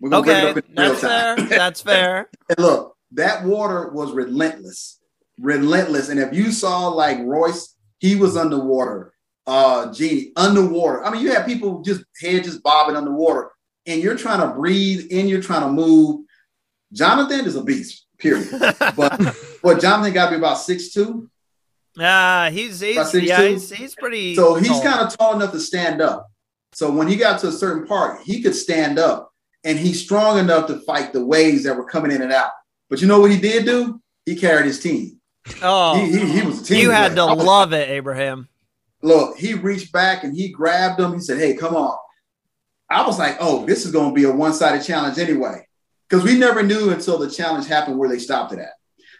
[0.00, 1.36] We're gonna Okay, break it up into real that's fair.
[1.58, 2.30] That's fair.
[2.48, 4.98] And look, that water was relentless,
[5.38, 6.08] relentless.
[6.08, 9.12] And if you saw like Royce, he was underwater.
[9.46, 11.04] Uh, Genie underwater.
[11.04, 13.50] I mean, you have people just head just bobbing underwater,
[13.86, 16.24] and you're trying to breathe and you're trying to move.
[16.92, 18.06] Jonathan is a beast.
[18.18, 18.48] Period.
[18.96, 21.30] But but Jonathan got to be about six two,
[21.98, 23.22] Uh, he's he's About 6'2"?
[23.26, 24.34] yeah, he's, he's pretty.
[24.34, 26.26] so he's kind of tall enough to stand up.
[26.72, 29.32] So when he got to a certain part, he could stand up,
[29.64, 32.50] and he's strong enough to fight the waves that were coming in and out.
[32.88, 34.00] But you know what he did do?
[34.26, 35.18] He carried his team.
[35.62, 36.78] Oh, He, he, he was a team.
[36.80, 37.36] you had to player.
[37.36, 38.48] Was- love it, Abraham.
[39.02, 41.14] Look, he reached back and he grabbed him.
[41.14, 41.96] He said, Hey, come on.
[42.90, 45.66] I was like, Oh, this is going to be a one sided challenge anyway.
[46.08, 48.72] Because we never knew until the challenge happened where they stopped it at.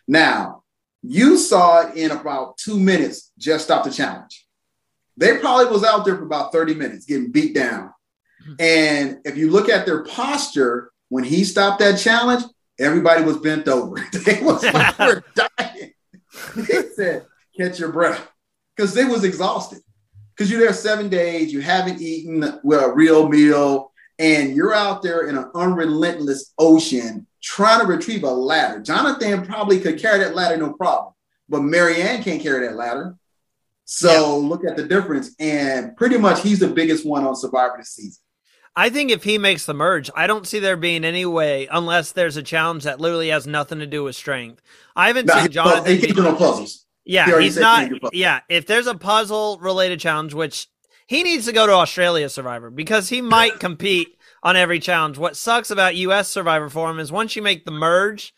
[0.08, 0.64] Now,
[1.02, 4.46] you saw it in about two minutes, just stop the challenge.
[5.16, 7.92] They probably was out there for about 30 minutes getting beat down.
[8.42, 8.54] Mm-hmm.
[8.58, 12.44] And if you look at their posture, when he stopped that challenge,
[12.78, 13.96] everybody was bent over.
[14.24, 15.92] they was like, we're dying.
[16.56, 18.26] he said, catch your breath.
[18.74, 19.80] Because they was exhausted.
[20.40, 22.60] Because you're there seven days, you haven't eaten a
[22.94, 28.80] real meal, and you're out there in an unrelentless ocean trying to retrieve a ladder.
[28.80, 31.12] Jonathan probably could carry that ladder no problem,
[31.50, 33.16] but Maryanne can't carry that ladder.
[33.84, 35.34] So look at the difference.
[35.38, 38.22] And pretty much he's the biggest one on Survivor this season.
[38.74, 42.12] I think if he makes the merge, I don't see there being any way unless
[42.12, 44.62] there's a challenge that literally has nothing to do with strength.
[44.96, 45.96] I haven't Nah, seen Jonathan.
[45.98, 46.86] he no puzzles.
[47.04, 47.80] He yeah, already he's not.
[47.84, 48.14] can do puzzles.
[48.18, 50.68] Yeah, if there's a puzzle related challenge, which
[51.06, 55.18] he needs to go to Australia Survivor because he might compete on every challenge.
[55.18, 58.32] What sucks about US Survivor for him is once you make the merge,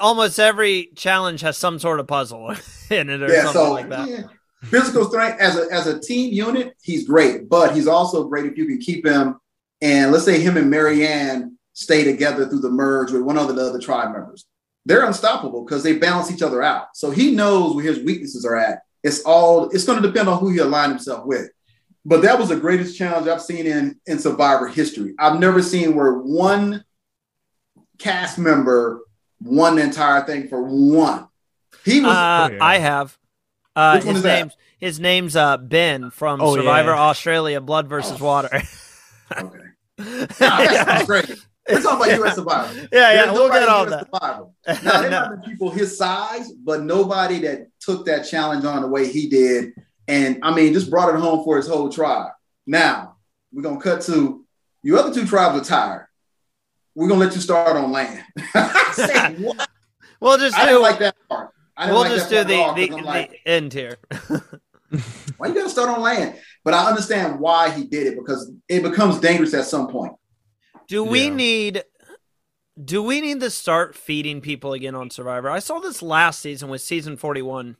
[0.00, 2.50] almost every challenge has some sort of puzzle
[2.90, 4.08] in it or Yeah, something so like that.
[4.08, 4.22] yeah.
[4.64, 8.56] physical strength as a as a team unit, he's great, but he's also great if
[8.56, 9.36] you can keep him.
[9.82, 13.60] And let's say him and Maryanne stay together through the merge with one of the
[13.62, 14.46] other tribe members.
[14.86, 16.96] They're unstoppable because they balance each other out.
[16.96, 18.82] So he knows where his weaknesses are at.
[19.02, 21.50] It's all it's going to depend on who he align himself with.
[22.04, 25.14] But that was the greatest challenge I've seen in in Survivor history.
[25.18, 26.84] I've never seen where one
[27.98, 29.00] cast member
[29.42, 31.26] won the entire thing for one.
[31.84, 32.64] He was Uh, Oh, yeah.
[32.64, 33.18] I have.
[33.74, 34.38] Uh, Which one his is that?
[34.38, 37.00] name's his name's uh, Ben from Oh, Survivor yeah.
[37.00, 38.24] Australia, Blood versus Oh.
[38.24, 38.48] Water.
[39.36, 39.58] okay.
[39.98, 40.04] Nah,
[40.38, 41.30] that sounds great.
[41.68, 42.74] We're talking about US Survivor.
[42.74, 44.08] Yeah, yeah, There's we'll get all US that.
[44.12, 44.46] Survivor.
[44.84, 45.28] Now, there No.
[45.30, 49.28] might be people his size, but nobody that took that challenge on the way he
[49.28, 49.72] did.
[50.08, 52.30] And I mean, just brought it home for his whole tribe.
[52.66, 53.16] Now,
[53.52, 54.44] we're going to cut to
[54.82, 56.06] your other two tribes are tired.
[56.94, 58.22] We're going to let you start on land.
[58.92, 59.68] Say what?
[60.20, 60.66] We'll just I do.
[60.68, 61.50] didn't like that part.
[61.76, 63.40] I didn't we'll like just that do the at the, all, 'cause I'm the like,
[63.44, 63.98] end here.
[65.36, 66.36] why you got to start on land?
[66.64, 70.12] But I understand why he did it because it becomes dangerous at some point.
[70.88, 71.34] Do we Yeah.
[71.34, 71.84] need
[72.84, 75.48] do we need to start feeding people again on Survivor?
[75.48, 77.76] I saw this last season with season 41.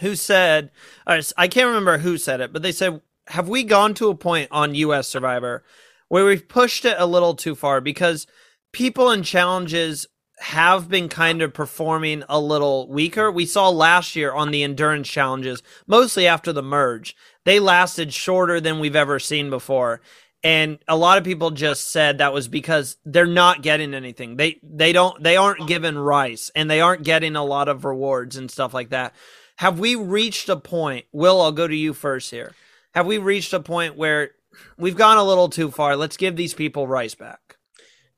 [0.00, 0.70] Who said
[1.06, 4.48] I can't remember who said it, but they said have we gone to a point
[4.50, 5.64] on US Survivor
[6.08, 8.26] where we've pushed it a little too far because
[8.72, 10.06] people in challenges
[10.38, 13.30] have been kind of performing a little weaker.
[13.30, 17.14] We saw last year on the endurance challenges, mostly after the merge,
[17.44, 20.00] they lasted shorter than we've ever seen before.
[20.44, 24.36] And a lot of people just said that was because they're not getting anything.
[24.36, 28.36] They they don't they aren't given rice and they aren't getting a lot of rewards
[28.36, 29.14] and stuff like that.
[29.56, 31.06] Have we reached a point?
[31.12, 32.52] Will I'll go to you first here.
[32.94, 34.32] Have we reached a point where
[34.76, 35.96] we've gone a little too far?
[35.96, 37.56] Let's give these people rice back.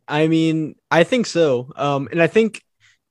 [0.09, 1.73] I mean, I think so.
[1.77, 2.63] Um, and I think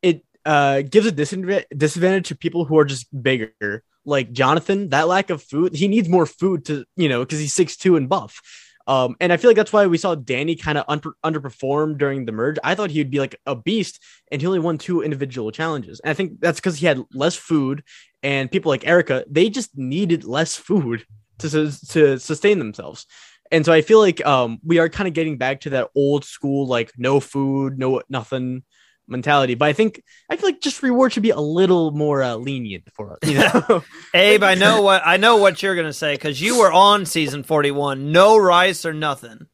[0.01, 3.83] it uh gives a disadvantage disadvantage to people who are just bigger.
[4.05, 7.53] Like Jonathan, that lack of food, he needs more food to, you know, because he's
[7.53, 8.41] six two and buff.
[8.85, 12.25] Um, and I feel like that's why we saw Danny kind of un- underperform during
[12.25, 12.57] the merge.
[12.63, 13.99] I thought he would be like a beast,
[14.31, 15.99] and he only won two individual challenges.
[16.01, 17.83] And I think that's because he had less food,
[18.21, 21.05] and people like Erica, they just needed less food
[21.39, 23.05] to sus- to sustain themselves.
[23.51, 26.25] And so I feel like um we are kind of getting back to that old
[26.25, 28.63] school like no food, no nothing
[29.07, 29.55] mentality.
[29.55, 32.89] But I think I feel like just reward should be a little more uh, lenient
[32.93, 33.19] for us.
[33.23, 36.71] You know, Abe, I know what I know what you're gonna say because you were
[36.71, 38.11] on season 41.
[38.11, 39.47] No rice or nothing.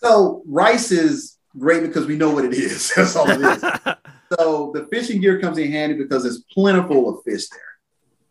[0.00, 2.92] So rice is great because we know what it is.
[2.96, 3.64] That's all it is.
[4.38, 7.60] So the fishing gear comes in handy because it's plentiful of fish there.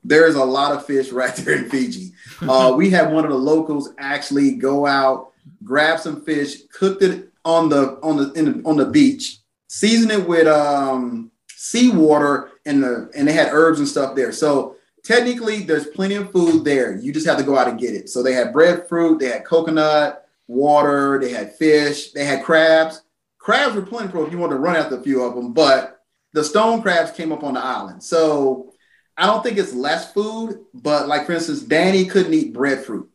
[0.03, 2.11] There's a lot of fish right there in Fiji.
[2.41, 5.31] Uh, we had one of the locals actually go out,
[5.63, 9.37] grab some fish, cooked it on the on the, in the on the beach,
[9.73, 14.31] season it with um, seawater, and the and they had herbs and stuff there.
[14.31, 16.95] So technically, there's plenty of food there.
[16.95, 18.09] You just have to go out and get it.
[18.09, 23.01] So they had breadfruit, they had coconut, water, they had fish, they had crabs.
[23.39, 26.01] Crabs were plentiful if you wanted to run after a few of them, but
[26.33, 28.01] the stone crabs came up on the island.
[28.01, 28.73] So
[29.17, 33.09] I don't think it's less food, but like for instance, Danny couldn't eat breadfruit.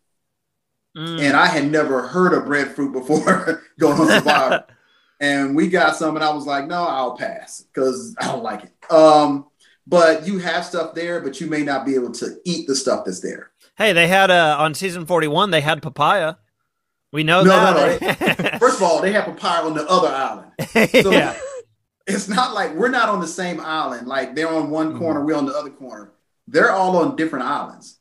[0.96, 1.20] Mm.
[1.20, 4.66] And I had never heard of breadfruit before going on Survivor.
[5.20, 8.64] and we got some, and I was like, no, I'll pass because I don't like
[8.64, 8.92] it.
[8.92, 9.46] Um,
[9.86, 13.04] but you have stuff there, but you may not be able to eat the stuff
[13.04, 13.50] that's there.
[13.76, 15.50] Hey, they had uh on season 41.
[15.50, 16.34] They had papaya.
[17.12, 17.50] We know No,
[17.98, 18.58] that.
[18.60, 20.52] First of all, they have papaya on the other island.
[21.02, 21.34] So yeah.
[22.06, 24.06] it's not like we're not on the same island.
[24.08, 24.98] Like they're on one Mhm.
[24.98, 26.12] corner, we're on the other corner.
[26.48, 27.98] They're all on different islands.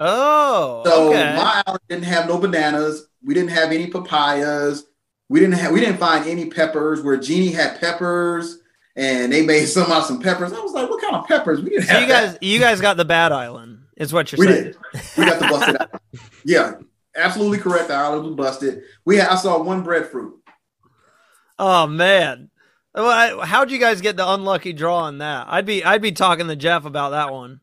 [0.00, 1.34] Oh, So okay.
[1.36, 3.08] my island didn't have no bananas.
[3.22, 4.84] We didn't have any papayas.
[5.28, 8.58] We didn't have we didn't find any peppers where Jeannie had peppers
[8.96, 10.52] and they made some out of some peppers.
[10.52, 11.60] I was like, what kind of peppers?
[11.62, 12.26] We didn't so have you that.
[12.32, 14.64] guys, you guys got the bad island, is what you're We saying.
[14.64, 14.76] did.
[15.16, 16.00] We got the busted out.
[16.44, 16.74] Yeah,
[17.16, 17.88] absolutely correct.
[17.88, 18.82] The island was busted.
[19.04, 20.34] We had I saw one breadfruit.
[21.58, 22.50] Oh man.
[22.94, 23.06] Well,
[23.42, 25.46] I- How'd you guys get the unlucky draw on that?
[25.48, 27.60] I'd be I'd be talking to Jeff about that one.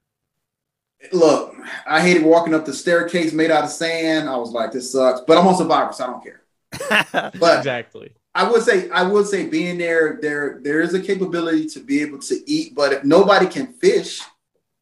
[1.12, 4.28] Look, I hated walking up the staircase made out of sand.
[4.30, 5.22] I was like, this sucks.
[5.28, 6.42] But I'm on Survivor, so I don't care.
[7.40, 8.12] But exactly.
[8.34, 12.02] I would say, I would say, being there, there, there is a capability to be
[12.02, 12.76] able to eat.
[12.76, 14.22] But if nobody can fish,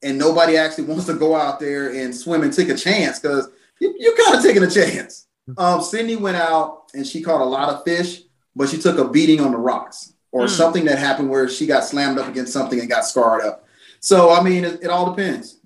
[0.02, 3.50] and nobody actually wants to go out there and swim and take a chance, because
[3.80, 5.28] you, you're kind of taking a chance.
[5.58, 8.22] Um, Sydney went out and she caught a lot of fish,
[8.56, 10.48] but she took a beating on the rocks or Hmm.
[10.54, 13.66] something that happened where she got slammed up against something and got scarred up.
[14.00, 15.60] So I mean, it, it all depends.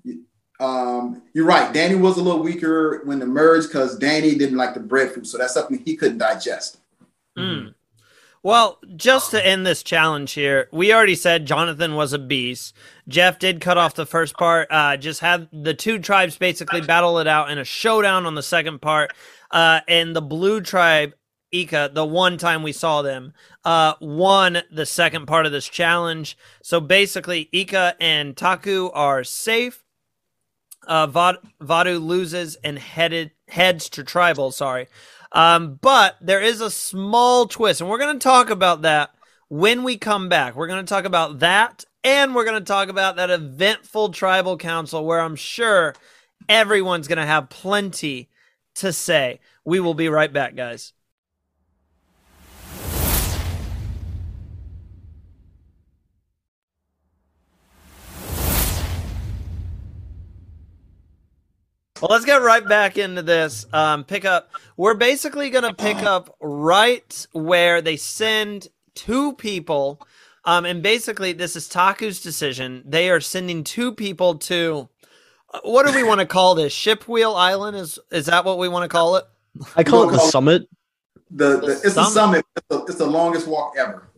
[0.60, 1.74] Um, you're right.
[1.74, 5.38] Danny was a little weaker when the merge because Danny didn't like the breadfruit, so
[5.38, 6.78] that's something he couldn't digest.
[7.38, 7.74] Mm.
[8.43, 12.74] Well, just to end this challenge here, we already said Jonathan was a beast.
[13.08, 14.67] Jeff did cut off the first part.
[14.72, 18.43] Uh, just had the two tribes basically battle it out in a showdown on the
[18.43, 19.12] second part.
[19.52, 21.13] Uh, and the blue tribe,
[21.52, 23.34] Ika, the one time we saw them,
[23.65, 26.38] uh, won the second part of this challenge.
[26.63, 29.84] So basically, Ika and Taku are safe.
[30.88, 31.08] Uh,
[31.60, 34.52] Vati loses and headed heads to tribal.
[34.52, 34.88] Sorry.
[35.32, 39.12] Um, but there is a small twist, and we're going to talk about that
[39.50, 40.56] when we come back.
[40.56, 44.58] We're going to talk about that, and we're going to talk about that eventful tribal
[44.58, 45.93] council where I'm sure
[46.47, 48.30] everyone's going to have plenty
[48.76, 49.39] to say.
[49.65, 50.93] We will be right back, guys.
[62.02, 63.66] Well, let's get right back into this.
[63.74, 64.52] Um, pick up.
[64.78, 70.02] We're basically going to pick up right where they send two people.
[70.46, 72.84] Um, and basically, this is Taku's decision.
[72.86, 74.90] They are sending two people to.
[75.54, 76.74] uh, What do we want to call this?
[76.74, 79.26] Shipwheel Island is is that what we want to call it?
[79.76, 80.70] I call it the Well, summit.
[81.32, 82.14] The, the it's the Summit.
[82.14, 82.46] summit.
[82.58, 84.10] It's the, it's the longest walk ever.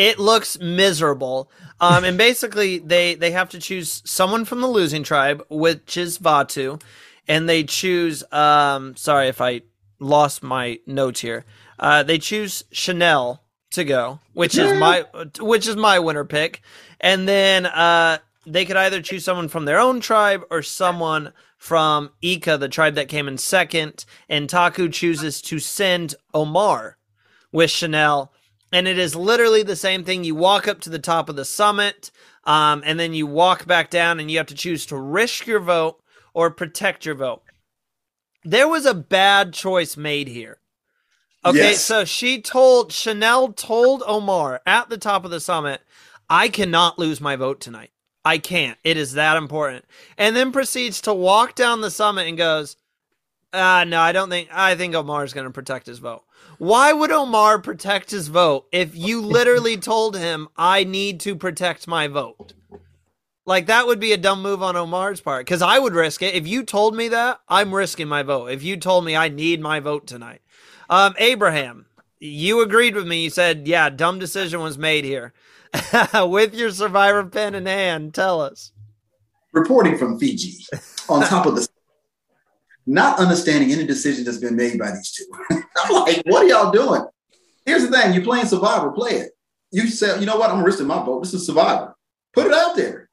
[0.00, 1.50] It looks miserable.
[1.78, 6.16] Um, and basically, they they have to choose someone from the losing tribe, which is
[6.16, 6.78] Vati,
[7.28, 8.24] and they choose.
[8.32, 9.60] Um, sorry if I
[9.98, 11.44] lost my notes here.
[11.78, 15.04] Uh, they choose Chanel to go, which is my
[15.38, 16.62] which is my winner pick,
[16.98, 22.10] and then uh, they could either choose someone from their own tribe or someone from
[22.22, 26.96] Ika, the tribe that came in second, and Taku chooses to send Omar
[27.52, 28.32] with Chanel.
[28.72, 30.22] And it is literally the same thing.
[30.24, 32.10] You walk up to the top of the summit,
[32.44, 35.60] um, and then you walk back down, and you have to choose to risk your
[35.60, 36.00] vote
[36.34, 37.42] or protect your vote.
[38.44, 40.58] There was a bad choice made here.
[41.44, 41.84] Okay, Yes.
[41.84, 45.80] so she told Chanel told Omar at the top of the summit,
[46.28, 47.90] I cannot lose my vote tonight.
[48.24, 48.78] I can't.
[48.84, 49.86] It is that important.
[50.18, 52.76] And then proceeds to walk down the summit and goes,
[53.52, 56.22] uh no, I don't think I think Omar's gonna protect his vote.
[56.60, 61.88] Why would Omar protect his vote if you literally told him I need to protect
[61.88, 62.52] my vote?
[63.46, 66.34] Like that would be a dumb move on Omar's part because I would risk it.
[66.34, 68.48] If you told me that, I'm risking my vote.
[68.48, 70.42] If you told me I need my vote tonight,
[70.90, 71.86] um, Abraham,
[72.18, 73.24] you agreed with me.
[73.24, 75.32] You said, "Yeah, dumb decision was made here."
[76.14, 78.72] with your survivor pen in hand, tell us.
[79.52, 80.66] reporting from Fiji
[81.08, 81.66] on top of the
[82.86, 85.24] not understanding any decision that's been made by these two.
[85.76, 87.04] I'm like, what are y'all doing?
[87.66, 89.30] Here's the thing: you're playing Survivor, play it.
[89.72, 90.50] You said, you know what?
[90.50, 91.22] I'm risking my vote.
[91.22, 91.94] This is Survivor.
[92.32, 93.08] Put it out there.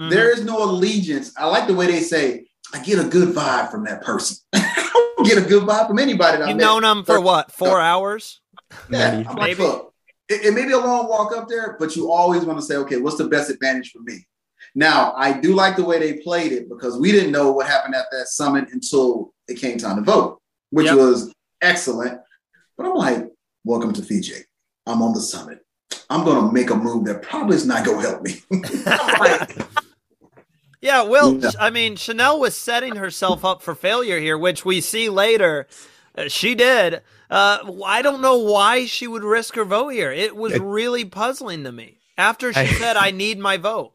[0.00, 0.10] Mhm.
[0.10, 1.32] There is no allegiance.
[1.38, 4.36] I like the way they say, I get a good vibe from that person.
[4.52, 6.64] I don't get a good vibe from anybody that You've met.
[6.64, 7.52] known them for what?
[7.52, 8.40] Four hours?
[8.90, 9.28] Yeah, Maybe.
[9.28, 9.94] I'm like, look,
[10.28, 12.76] it, it may be a long walk up there, but you always want to say,
[12.76, 14.26] okay, what's the best advantage for me?
[14.74, 17.94] Now, I do like the way they played it because we didn't know what happened
[17.94, 20.96] at that summit until it came time to vote, which Yep.
[20.96, 22.20] was excellent.
[22.76, 23.28] But I'm like,
[23.64, 24.34] welcome to Fiji.
[24.86, 25.60] I'm on the summit.
[26.10, 28.42] I'm going to make a move that probably is not going to help me.
[28.84, 29.56] Like,
[30.80, 31.50] Yeah, well, Yeah.
[31.58, 35.66] I mean, Chanel was setting herself up for failure here, which we see later.
[36.16, 37.00] Uh, she did.
[37.30, 40.12] Uh, I don't know why she would risk her vote here.
[40.12, 42.00] It was really puzzling to me.
[42.18, 43.93] After she I- said, "I need my vote,"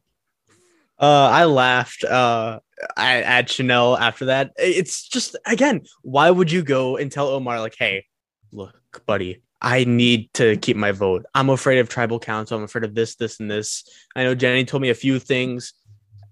[1.00, 2.60] Uh, I laughed uh,
[2.98, 4.52] at, at Chanel after that.
[4.58, 8.06] It's just again, why would you go and tell Omar like, "Hey,
[8.52, 8.76] look,
[9.06, 11.26] buddy, I need to keep my vote.
[11.34, 12.58] I'm afraid of tribal council.
[12.58, 13.84] I'm afraid of this, this, and this.
[14.16, 15.74] I know Jenny told me a few things.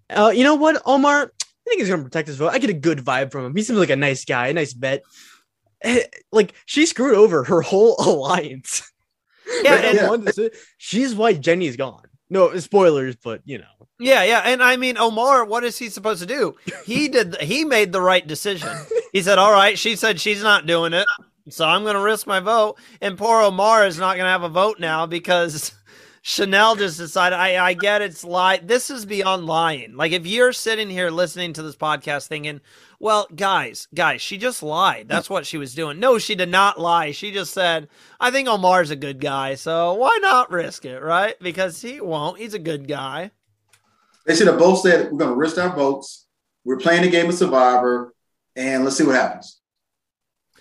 [0.10, 1.32] Uh, you know what, Omar?
[1.42, 2.50] I think he's gonna protect his vote.
[2.50, 3.56] I get a good vibe from him.
[3.56, 5.04] He seems like a nice guy, a nice vet.
[5.82, 8.90] Eh, Like she screwed over her whole alliance.
[9.64, 12.04] Yeah, Right, and- one she's why Jenny's gone.
[12.30, 13.88] No spoilers, but you know.
[14.00, 16.56] yeah, yeah, and I mean, Omar, what is he supposed to do?
[16.86, 17.38] He did.
[17.42, 18.70] He made the right decision.
[19.14, 21.08] He said, "All right." She said she's not doing it,
[21.50, 22.78] so I'm going to risk my vote.
[23.02, 25.72] And poor Omar is not going to have a vote now because
[26.28, 27.38] Chanel just decided.
[27.38, 28.58] I, I get it's lie.
[28.58, 29.96] This is beyond lying.
[29.96, 32.60] Like if you're sitting here listening to this podcast thinking,
[33.00, 35.08] "Well, guys, guys, she just lied.
[35.08, 37.12] That's what she was doing." No, she did not lie.
[37.12, 37.88] She just said,
[38.20, 41.36] "I think Omar's a good guy, so why not risk it, right?
[41.40, 42.40] Because he won't.
[42.40, 43.32] He's a good guy."
[44.26, 46.28] They should have both said, "We're going to risk our votes.
[46.66, 48.14] We're playing a game of Survivor,
[48.54, 49.62] and let's see what happens."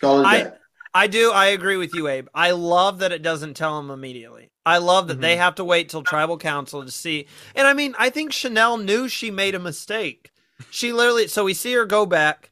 [0.00, 0.60] Call it I- that.
[0.94, 1.32] I do.
[1.32, 2.28] I agree with you, Abe.
[2.32, 4.52] I love that it doesn't tell them immediately.
[4.66, 5.42] I love that they mm-hmm.
[5.42, 7.28] have to wait till tribal council to see.
[7.54, 10.32] And I mean, I think Chanel knew she made a mistake.
[10.70, 12.50] She literally, so we see her go back,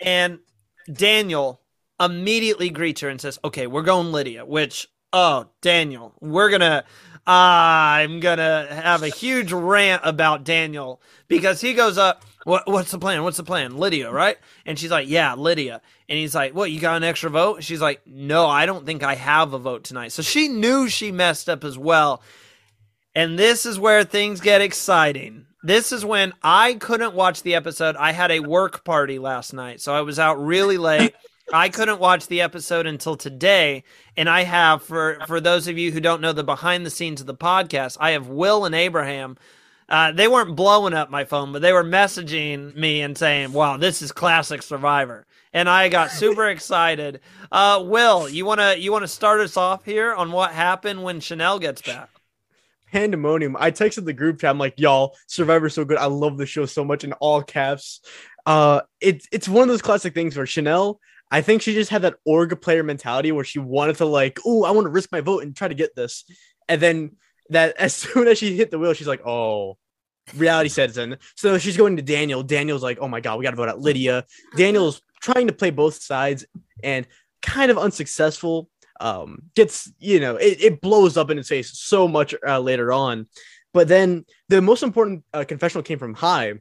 [0.00, 0.38] and
[0.90, 1.60] Daniel
[2.00, 6.84] immediately greets her and says, Okay, we're going Lydia, which, oh, Daniel, we're gonna,
[7.26, 12.98] I'm gonna have a huge rant about Daniel because he goes up, what, What's the
[12.98, 13.22] plan?
[13.22, 13.76] What's the plan?
[13.76, 14.38] Lydia, right?
[14.64, 15.80] And she's like, Yeah, Lydia.
[16.08, 17.62] And he's like, What, you got an extra vote?
[17.62, 20.12] She's like, No, I don't think I have a vote tonight.
[20.12, 22.22] So she knew she messed up as well.
[23.14, 25.46] And this is where things get exciting.
[25.62, 27.96] This is when I couldn't watch the episode.
[27.96, 31.14] I had a work party last night, so I was out really late.
[31.52, 33.84] I couldn't watch the episode until today,
[34.16, 37.20] and I have for for those of you who don't know the behind the scenes
[37.20, 39.36] of the podcast, I have Will and Abraham.
[39.90, 43.76] Uh, they weren't blowing up my phone, but they were messaging me and saying, "Wow,
[43.76, 47.20] this is classic Survivor," and I got super excited.
[47.50, 51.58] Uh, Will, you wanna you wanna start us off here on what happened when Chanel
[51.58, 52.08] gets back?
[52.92, 53.56] pandemonium.
[53.58, 54.50] I texted the group chat.
[54.50, 55.98] I'm like, y'all, Survivor's so good.
[55.98, 58.00] I love the show so much in all caps.
[58.46, 62.02] Uh, it's it's one of those classic things where Chanel, I think she just had
[62.02, 65.20] that org player mentality where she wanted to like, oh, I want to risk my
[65.20, 66.24] vote and try to get this,
[66.68, 67.16] and then
[67.50, 69.76] that as soon as she hit the wheel, she's like, oh.
[70.36, 71.16] Reality sets in.
[71.34, 72.44] So she's going to Daniel.
[72.44, 74.26] Daniel's like, oh my God, we got to vote out Lydia.
[74.56, 76.46] Daniel's trying to play both sides
[76.84, 77.04] and
[77.42, 78.68] kind of unsuccessful
[79.00, 82.92] um gets you know it, it blows up in his face so much uh, later
[82.92, 83.26] on
[83.72, 86.54] but then the most important uh, confessional came from Hai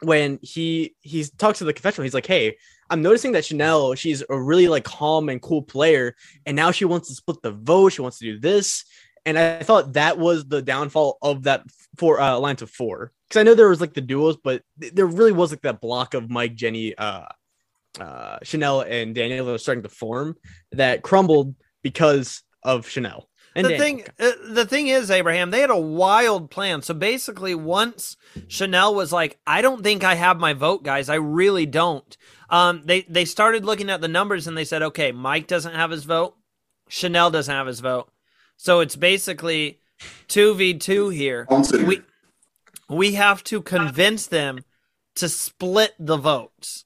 [0.00, 2.56] when he he talks to the confessional he's like hey
[2.90, 6.14] i'm noticing that chanel she's a really like calm and cool player
[6.44, 8.84] and now she wants to split the vote she wants to do this
[9.26, 11.62] and i thought that was the downfall of that
[11.98, 14.94] four uh, alliance of four because i know there was like the duos but th-
[14.94, 17.26] there really was like that block of mike jenny uh
[18.00, 20.36] uh, Chanel and Daniel are starting to form
[20.72, 23.28] that crumbled because of Chanel.
[23.54, 24.04] And the Daniel.
[24.04, 26.82] thing, uh, the thing is, Abraham, they had a wild plan.
[26.82, 28.18] So basically, once
[28.48, 31.08] Chanel was like, "I don't think I have my vote, guys.
[31.08, 32.16] I really don't."
[32.50, 35.90] Um, they they started looking at the numbers and they said, "Okay, Mike doesn't have
[35.90, 36.36] his vote.
[36.90, 38.10] Chanel doesn't have his vote.
[38.56, 39.80] So it's basically
[40.28, 41.46] two v two here.
[41.86, 42.02] We
[42.88, 44.64] we have to convince them
[45.16, 46.84] to split the votes,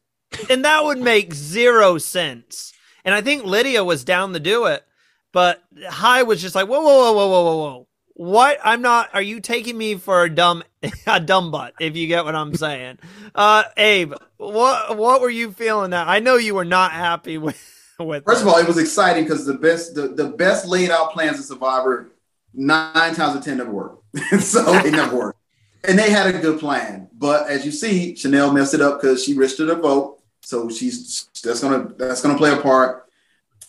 [0.49, 2.73] and that would make zero sense.
[3.05, 4.85] And I think Lydia was down to do it,
[5.33, 7.87] but Hai was just like, whoa, whoa, whoa, whoa, whoa, whoa, whoa.
[8.15, 8.59] What?
[8.63, 9.09] I'm not.
[9.15, 10.63] Are you taking me for a dumb,
[11.07, 11.75] a dumb butt?
[11.81, 12.99] If you get what I'm saying,
[13.35, 15.91] uh, Abe, what what were you feeling?
[15.91, 17.80] That I know you were not happy with.
[18.07, 21.13] with First of all, it was exciting because the best the, the best laid out
[21.13, 22.11] plans of Survivor
[22.55, 24.01] nine times out of ten never work.
[24.41, 25.37] so they never work.
[25.85, 27.09] And they had a good plan.
[27.13, 30.19] But as you see, Chanel messed it up because she risked her vote.
[30.43, 33.07] So she's that's gonna that's gonna play a part.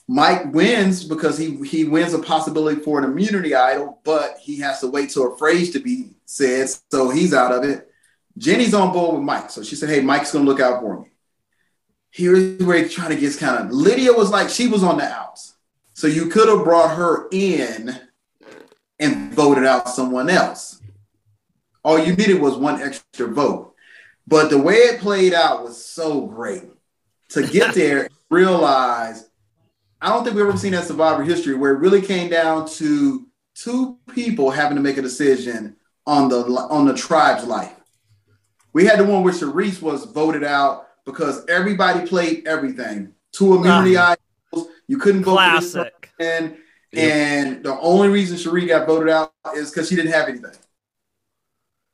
[0.07, 4.79] Mike wins because he he wins a possibility for an immunity idol, but he has
[4.81, 7.89] to wait till a phrase to be said, so he's out of it.
[8.37, 11.10] Jenny's on board with Mike, so she said, "Hey, Mike's gonna look out for me."
[12.11, 13.71] Here's where he's trying to get kind of.
[13.71, 15.55] Lydia was like she was on the outs,
[15.93, 17.97] so you could have brought her in
[18.99, 20.81] and voted out someone else.
[21.83, 23.73] All you needed was one extra vote,
[24.27, 26.63] but the way it played out was so great
[27.29, 29.29] to get there realize
[30.01, 33.27] I don't think we've ever seen that Survivor history where it really came down to
[33.53, 35.75] two people having to make a decision
[36.07, 37.75] on the on the tribe's life.
[38.73, 43.13] We had the one where Sharice was voted out because everybody played everything.
[43.31, 44.67] Two immunity idols.
[44.87, 46.11] You couldn't vote for this classic.
[46.17, 46.57] person.
[46.93, 50.51] And the only reason Cherie got voted out is because she didn't have anything.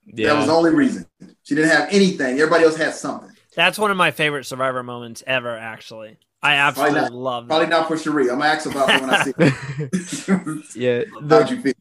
[0.05, 0.29] yeah.
[0.29, 1.05] That was the only reason.
[1.43, 2.39] She didn't have anything.
[2.39, 3.29] Everybody else had something.
[3.55, 5.55] That's one of my favorite Survivor moments ever.
[5.55, 8.29] Actually, I Probably absolutely not- love Probably not for Cherie.
[8.29, 10.75] I'm gonna ask about it when I see it.
[10.75, 11.19] yeah.
[11.29, 11.73] How'd you feel?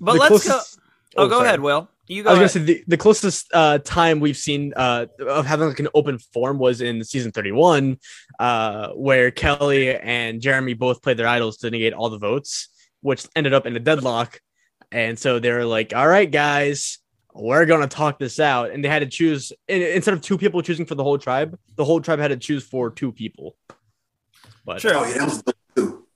[0.00, 0.52] But the let's go.
[0.52, 0.78] closest-
[1.16, 1.48] Oh, go sorry.
[1.48, 1.88] ahead, Will.
[2.10, 5.68] You I was gonna say the, the closest uh, time we've seen uh, of having
[5.68, 7.98] like an open form was in season 31,
[8.40, 12.66] uh, where Kelly and Jeremy both played their idols to negate all the votes,
[13.00, 14.40] which ended up in a deadlock.
[14.90, 16.98] And so they were like, "All right, guys,
[17.32, 20.62] we're gonna talk this out," and they had to choose in- instead of two people
[20.62, 23.56] choosing for the whole tribe, the whole tribe had to choose for two people.
[24.64, 24.96] But Sure.
[24.96, 26.06] Oh yeah, that was good too.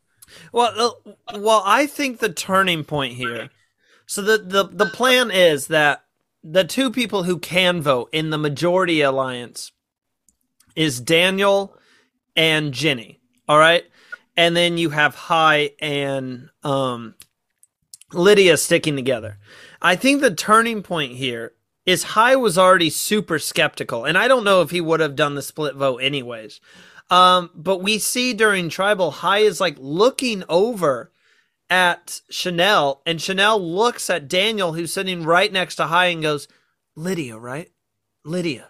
[0.53, 3.49] Well, uh, well, I think the turning point here.
[4.07, 6.05] So the, the the plan is that
[6.42, 9.72] the two people who can vote in the majority alliance
[10.76, 11.76] is Daniel
[12.36, 13.20] and Jenny.
[13.48, 13.84] All right.
[14.36, 17.14] And then you have Hai and um,
[18.12, 19.38] Lydia sticking together.
[19.80, 21.52] I think the turning point here
[21.86, 25.34] is Hai was already super skeptical, and I don't know if he would have done
[25.34, 26.61] the split vote anyways.
[27.11, 31.12] Um, but we see during tribal, Hai is like looking over
[31.70, 36.48] at Chanel, and Chanel looks at Daniel, who's sitting right next to Hai, and goes,
[36.96, 37.70] "Lydia, right?
[38.24, 38.68] Lydia."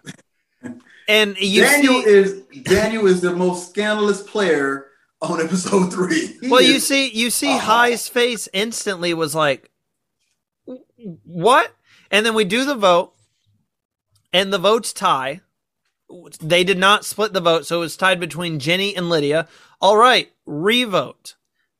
[1.07, 4.87] And you Daniel see, is Daniel is the most scandalous player
[5.21, 6.35] on episode three.
[6.41, 7.59] He well, you see, you see, Oh.
[7.59, 9.69] Hai's face instantly was like,
[11.23, 11.75] "What?"
[12.09, 13.13] And then we do the vote,
[14.33, 15.41] and the votes tie.
[16.41, 19.47] They did not split the vote, so it was tied between Jenny and Lydia.
[19.79, 21.35] All right, revote.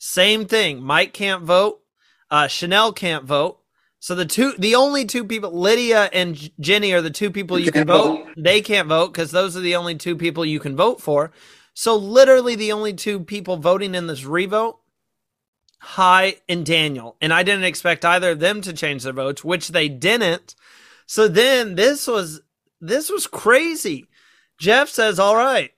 [0.08, 0.84] Same thing.
[0.84, 1.82] Mike can't vote.
[2.30, 3.58] Uh, Chanel can't vote.
[4.00, 7.66] So the two, the only two people, Lydia and Jenny, are the two people you,
[7.66, 8.28] You can can't vote.
[8.38, 11.32] They can't vote because those are the only two people you can vote for.
[11.74, 14.80] So literally, the only two people voting in this revote,
[15.80, 19.70] Hai and Daniel, and I didn't expect either of them to change their votes, which
[19.70, 20.54] they didn't.
[21.08, 22.42] So then this was
[22.80, 24.08] this was crazy.
[24.60, 25.72] Jeff says, "All right,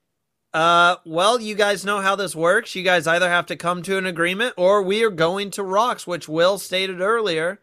[0.57, 2.73] uh, well, you guys know how this works.
[2.73, 6.07] You guys either have to come to an agreement or we are going to rocks,
[6.07, 7.59] which Will stated earlier,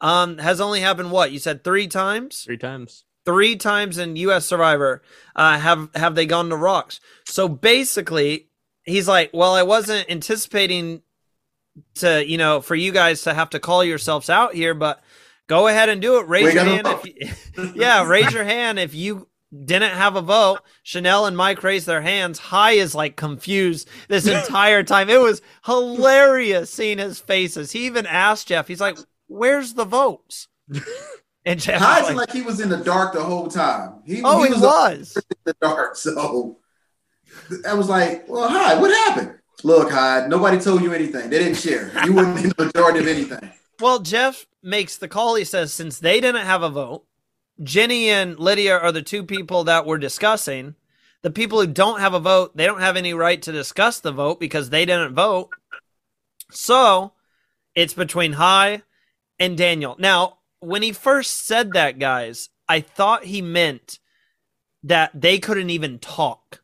[0.00, 3.04] um, has only happened what you said three times Three times.
[3.26, 4.46] three times in U.S.
[4.46, 5.02] Survivor
[5.36, 7.00] uh, have have they gone to rocks.
[7.26, 8.48] So basically,
[8.84, 11.02] he's like, "Well, I wasn't anticipating
[11.96, 15.02] to you know for you guys to have to call yourselves out here, but
[15.48, 16.26] go ahead and do it.
[16.28, 19.28] Raise We your hand if you, yeah, raise your hand if you."
[19.64, 20.60] Didn't have a vote.
[20.82, 22.38] Chanel and Mike raised their hands.
[22.38, 25.08] Hai is like confused this entire time.
[25.08, 27.72] It was hilarious seeing his faces.
[27.72, 30.48] He even asked Jeff, he's like, Where's the votes?
[31.44, 34.02] And Jeff Hai's like, like, he was in the dark the whole time.
[34.06, 35.16] He, Oh, he was was.
[35.30, 35.96] in the dark.
[35.96, 36.58] So
[37.66, 39.34] I was like, well, Hai, what happened?
[39.64, 41.30] Look, Hyde, nobody told you anything.
[41.30, 41.90] They didn't share.
[42.04, 43.50] You weren't in the majority of anything.
[43.80, 45.34] Well, Jeff makes the call.
[45.34, 47.04] He says since they didn't have a vote,
[47.62, 50.74] Jenny and Lydia are the two people that we're discussing.
[51.22, 54.12] The people who don't have a vote, they don't have any right to discuss the
[54.12, 55.50] vote because they didn't vote.
[56.50, 57.12] So
[57.74, 58.82] it's between Hai
[59.38, 59.96] and Daniel.
[59.98, 63.98] Now, when he first said that, guys, I thought he meant
[64.84, 66.62] that they couldn't even talk.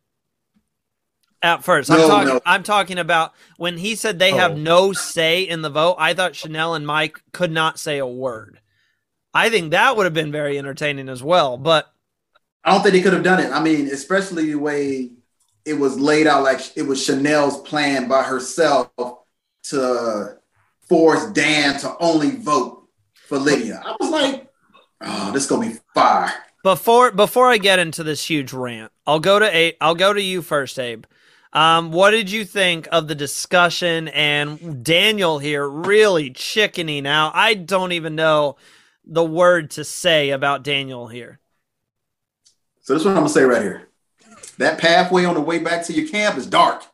[1.43, 2.29] At first, I'm No, talking.
[2.29, 2.41] no.
[2.47, 4.57] I'm talking about when he said they have Oh.
[4.57, 5.97] no say in the vote.
[5.99, 8.61] I thought Chanel and Mike could not say a word.
[9.35, 11.57] I think that would have been very entertaining as well.
[11.59, 11.93] But
[12.63, 13.51] I don't think they could have done it.
[13.51, 15.11] I mean, especially the way
[15.65, 18.91] it was laid out, like it was Chanel's plan by herself
[19.65, 20.37] to
[20.89, 23.83] force Dan to only vote for Lydia.
[23.85, 24.47] I was like,
[25.01, 26.33] oh, this is gonna be fire.
[26.63, 30.23] before before I get into this huge rant, I'll go to A- I'll go to
[30.23, 31.05] you first, Abe.
[31.53, 37.33] Um, what did you think of the discussion and Daniel here really chickening out?
[37.35, 38.57] I don't even know
[39.07, 41.41] the word to say about Daniel here.
[42.81, 43.89] So this is what I'm gonna say right here.
[44.59, 46.85] That pathway on the way back to your camp is dark.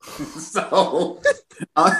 [0.02, 1.20] so,
[1.74, 1.90] uh,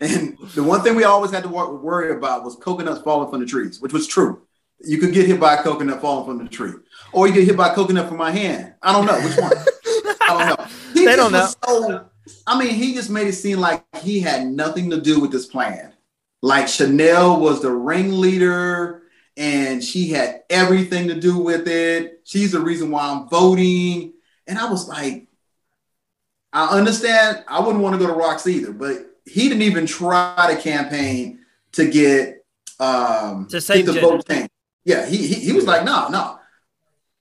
[0.00, 3.46] and the one thing we always had to worry about was coconuts falling from the
[3.46, 4.42] trees, which was true.
[4.78, 6.72] You could get hit by a coconut falling from the tree,
[7.12, 8.74] or you get hit by a coconut from my hand.
[8.82, 9.52] I don't know which one.
[10.22, 10.66] I don't know.
[10.94, 11.48] He They don't know.
[11.66, 12.06] So,
[12.46, 15.46] I mean, he just made it seem like he had nothing to do with this
[15.46, 15.92] plan.
[16.42, 19.02] Like Chanel was the ringleader
[19.36, 22.20] and she had everything to do with it.
[22.24, 24.12] She's the reason why I'm voting.
[24.46, 25.28] And I was like,
[26.52, 27.44] I understand.
[27.48, 31.40] I wouldn't want to go to Rocks either, but he didn't even try to campaign
[31.72, 32.44] to get
[32.80, 34.50] um To save the vote changed.
[34.84, 36.38] Yeah, he, he he was like, no, no.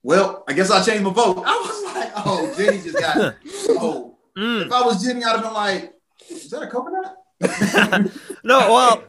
[0.02, 1.44] Well, I guess I'll change my vote.
[1.46, 3.36] I was like, oh, Jenny just got
[3.70, 4.18] oh.
[4.38, 4.68] Mm.
[4.68, 5.94] If I was Jenny, I'd have been like,
[6.30, 7.16] is that a coconut?
[8.44, 9.04] No, well,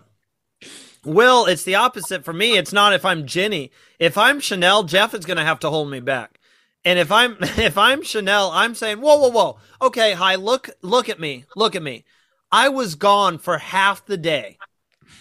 [1.05, 2.59] Will, it's the opposite for me.
[2.59, 3.71] It's not if I'm Jenny.
[3.99, 6.39] If I'm Chanel, Jeff is going to have to hold me back.
[6.85, 9.59] And if I'm if I'm Chanel, I'm saying, "Whoa, whoa, whoa.
[9.83, 11.45] Okay, Hai, look look at me.
[11.57, 12.05] Look at me.
[12.53, 14.59] I was gone for half the day.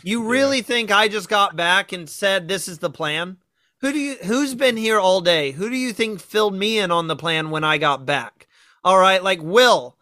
[0.04, 3.38] You really think I just got back and said this is the plan?
[3.82, 5.52] Who do you who's been here all day?
[5.52, 8.48] Who do you think filled me in on the plan when I got back?
[8.84, 9.98] All right, like Will,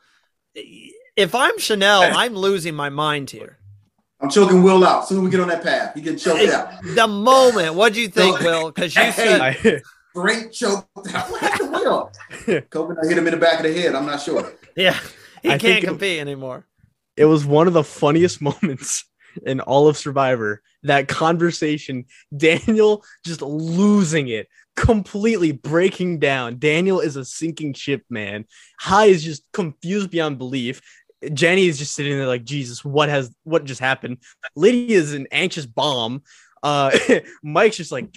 [1.16, 3.58] if I'm Chanel, I'm losing my mind here.
[4.20, 5.08] I'm choking Will out.
[5.08, 6.70] Soon as we get on that path, he get choked out.
[6.96, 8.72] The moment, What do you think, Will?
[8.72, 9.82] Because you said I,
[10.16, 11.30] Straight choked out.
[11.30, 11.80] What happened to
[12.46, 12.62] Will?
[12.70, 13.94] Coconut hit him in the back of the head.
[13.94, 14.52] I'm not sure.
[14.76, 14.98] Yeah,
[15.44, 16.66] he I can't it- compete anymore.
[17.16, 19.06] it was one of the funniest moments
[19.46, 20.62] in all of Survivor.
[20.84, 22.06] That conversation,
[22.36, 26.58] Daniel just losing it, completely breaking down.
[26.60, 28.46] Daniel is a sinking ship, man.
[28.80, 30.82] Hai is just confused beyond belief.
[31.34, 34.18] Jenny is just sitting there like, Jesus, what has what just happened?
[34.56, 36.24] Lydia is an anxious bomb.
[36.64, 36.92] Uh,
[37.44, 38.16] Mike's just like,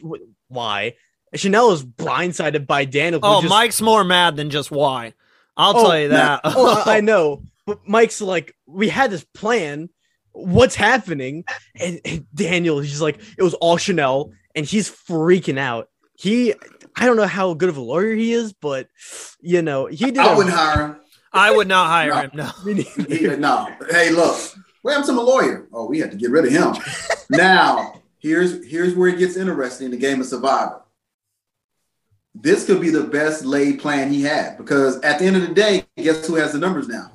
[0.49, 0.95] why?
[1.35, 3.21] Chanel is blindsided by Daniel.
[3.23, 5.15] Oh, just- Mike's more mad than just why.
[5.57, 6.41] I'll Oh, tell you that.
[6.45, 7.43] oh, I I know.
[7.67, 9.89] But Mike's like, we had this plan.
[10.33, 11.45] What's happening?
[11.79, 15.89] And, and Daniel, he's like, it was all Chanel, and he's freaking out.
[16.17, 16.55] He,
[16.97, 18.89] I don't know how good of a lawyer he is, but
[19.41, 20.19] you know, he did.
[20.19, 20.97] I a- wouldn't hire him.
[21.33, 22.21] I would not hire No.
[22.23, 22.31] him.
[22.35, 22.51] No.
[23.09, 23.37] Neither.
[23.37, 23.69] No.
[23.91, 24.39] Hey, look,
[24.83, 25.67] where am a lawyer?
[25.73, 26.75] Oh, we had to get rid of him.
[27.31, 30.83] now, here's here's where it gets interesting in the game of Survivor.
[32.35, 35.53] This could be the best laid plan he had because at the end of the
[35.55, 37.11] day, guess who has the numbers now?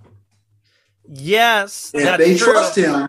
[1.07, 2.51] Yes, If that's they true.
[2.53, 3.07] trust him,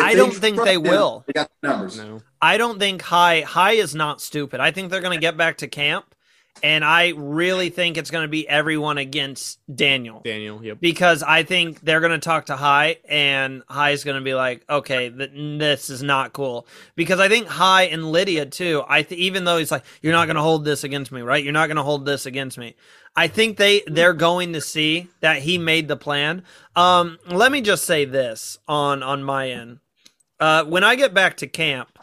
[0.00, 1.24] I don't think they him, will.
[1.26, 1.96] They got the numbers.
[1.96, 2.20] No.
[2.42, 4.60] I don't think Hai Hai is not stupid.
[4.60, 6.14] I think they're going to get back to camp,
[6.62, 10.20] and I really think it's going to be everyone against Daniel.
[10.24, 10.80] Daniel, yep.
[10.80, 14.64] because I think they're going to talk to Hai, and Hai's going to be like,
[14.68, 18.82] "Okay, th- this is not cool." Because I think High and Lydia too.
[18.88, 21.42] I th- even though he's like, "You're not going to hold this against me, right?
[21.42, 22.74] You're not going to hold this against me."
[23.14, 26.42] I think they they're going to see that he made the plan.
[26.74, 29.80] Um, let me just say this on on my end.
[30.38, 31.98] Uh, when I get back to camp,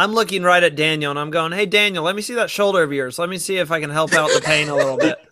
[0.00, 2.82] I'm looking right at Daniel and I'm going, "Hey Daniel, let me see that shoulder
[2.82, 3.18] of yours.
[3.18, 5.18] Let me see if I can help out the pain a little bit."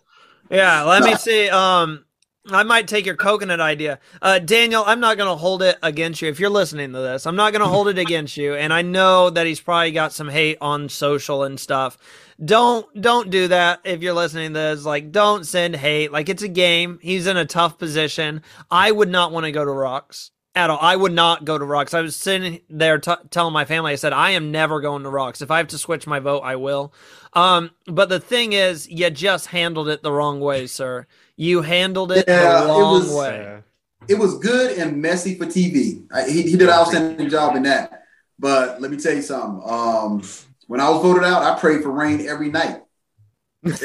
[0.51, 1.47] Yeah, let me see.
[1.47, 2.05] Um,
[2.47, 3.99] I might take your coconut idea.
[4.21, 6.29] Uh, Daniel, I'm not going to hold it against you.
[6.29, 8.55] If you're listening to this, I'm not going to hold it against you.
[8.55, 11.97] And I know that he's probably got some hate on social and stuff.
[12.43, 14.85] Don't don't do that if you're listening to this.
[14.85, 16.11] Like, don't send hate.
[16.11, 16.99] Like, it's a game.
[17.01, 18.41] He's in a tough position.
[18.71, 20.79] I would not want to go to Rocks at all.
[20.81, 21.93] I would not go to Rocks.
[21.93, 25.09] I was sitting there t- telling my family, I said, I am never going to
[25.09, 25.41] Rocks.
[25.41, 26.93] If I have to switch my vote, I will.
[27.33, 31.05] Um, but the thing is, you just handled it the wrong way, sir.
[31.35, 33.63] You handled it Yeah, it the wrong was- way.
[34.07, 36.03] It was good and messy for TV.
[36.11, 38.05] I, he, he did an outstanding job in that.
[38.39, 39.61] But let me tell you something.
[39.69, 40.23] Um,
[40.67, 42.81] when I was voted out, I prayed for rain every night.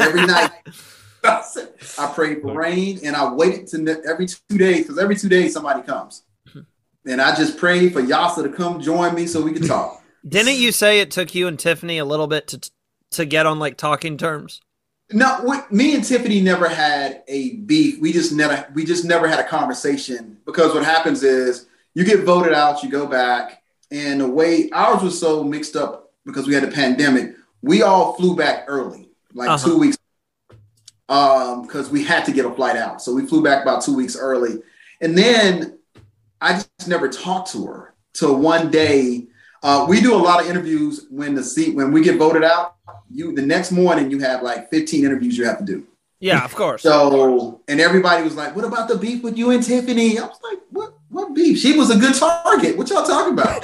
[0.00, 0.50] Every night.
[1.24, 5.28] I prayed for rain and I waited to ne- every two days because every two
[5.28, 6.22] days somebody comes.
[7.06, 10.02] And I just prayed for Yasa to come join me so we could talk.
[10.28, 12.70] Didn't you say it took you and Tiffany a little bit to
[13.12, 14.60] to get on like talking terms?
[15.12, 18.00] No, we, me and Tiffany never had a beef.
[18.00, 22.24] We just never we just never had a conversation because what happens is you get
[22.24, 26.54] voted out, you go back, and the way ours was so mixed up because we
[26.54, 29.68] had a pandemic, we all flew back early, like Uh-huh.
[29.68, 29.98] two weeks,
[31.10, 33.02] um, because we had to get a flight out.
[33.02, 34.62] So we flew back about two weeks early,
[35.02, 35.73] and then
[36.44, 39.28] I just never talked to her till one day.
[39.62, 42.76] Uh, we do a lot of interviews when the seat when we get voted out.
[43.10, 45.86] You the next morning you have like 15 interviews you have to do.
[46.20, 46.82] Yeah, of course.
[46.82, 50.38] So and everybody was like, "What about the beef with you and Tiffany?" I was
[50.42, 50.92] like, "What?
[51.08, 51.58] What beef?
[51.58, 52.76] She was a good target.
[52.76, 53.62] What y'all talking about?"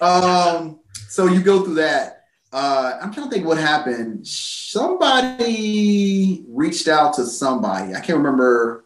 [0.02, 2.24] um, so you go through that.
[2.50, 4.26] Uh, I'm trying to think what happened.
[4.26, 5.66] Somebody
[6.48, 7.94] reached out to somebody.
[7.94, 8.85] I can't remember.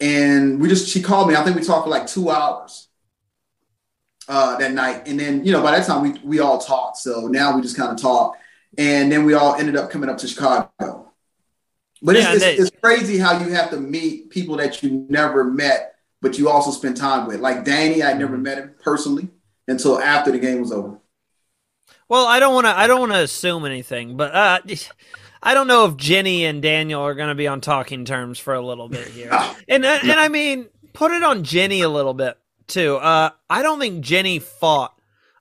[0.00, 1.34] And we just she called me.
[1.34, 2.88] I think we talked for like two hours
[4.28, 5.06] uh, that night.
[5.08, 6.98] And then you know by that time we we all talked.
[6.98, 8.36] So now we just kind of talk.
[8.76, 10.70] And then we all ended up coming up to Chicago.
[12.00, 15.06] But it's, Yeah, it's, they- it's crazy how you have to meet people that you
[15.08, 17.40] never met, but you also spend time with.
[17.40, 19.28] Like Danny, I never met him personally
[19.66, 20.98] until after the game was over.
[22.08, 22.78] Well, I don't want to.
[22.78, 24.60] I don't want to assume anything, but uh,
[25.42, 28.54] I don't know if Jenny and Daniel are going to be on talking terms for
[28.54, 29.30] a little bit here.
[29.70, 32.96] And uh, and I mean, put it on Jenny a little bit too.
[32.96, 34.94] Uh, I don't think Jenny fought.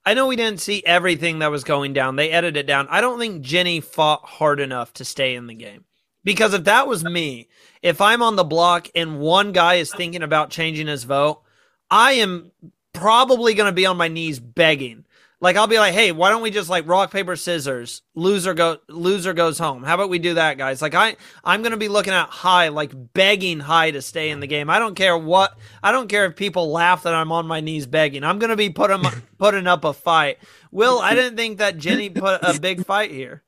[0.05, 2.15] I know we didn't see everything that was going down.
[2.17, 2.87] They edited it down.
[2.89, 5.85] I don't think Jenny fought hard enough to stay in the game.
[6.23, 7.47] Because if that was me,
[7.81, 11.41] if I'm on the block and one guy is thinking about changing his vote,
[11.89, 12.51] I am
[12.91, 15.05] probably going to be on my knees begging.
[15.39, 18.01] Like I'll be like, "Hey, why don't we just like rock paper scissors?
[18.15, 19.83] Loser go loser goes home.
[19.83, 22.69] How about we do that, guys?" Like I I'm going to be looking at Hai
[22.69, 24.69] like begging Hai to stay in the game.
[24.69, 27.85] I don't care what I don't care if people laugh that I'm on my knees
[27.85, 28.23] begging.
[28.23, 29.03] I'm going to be putting
[29.37, 30.39] putting up a fight.
[30.71, 33.43] Will, I didn't think that Jenny put a big fight here.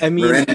[0.00, 0.54] I mean, Randy,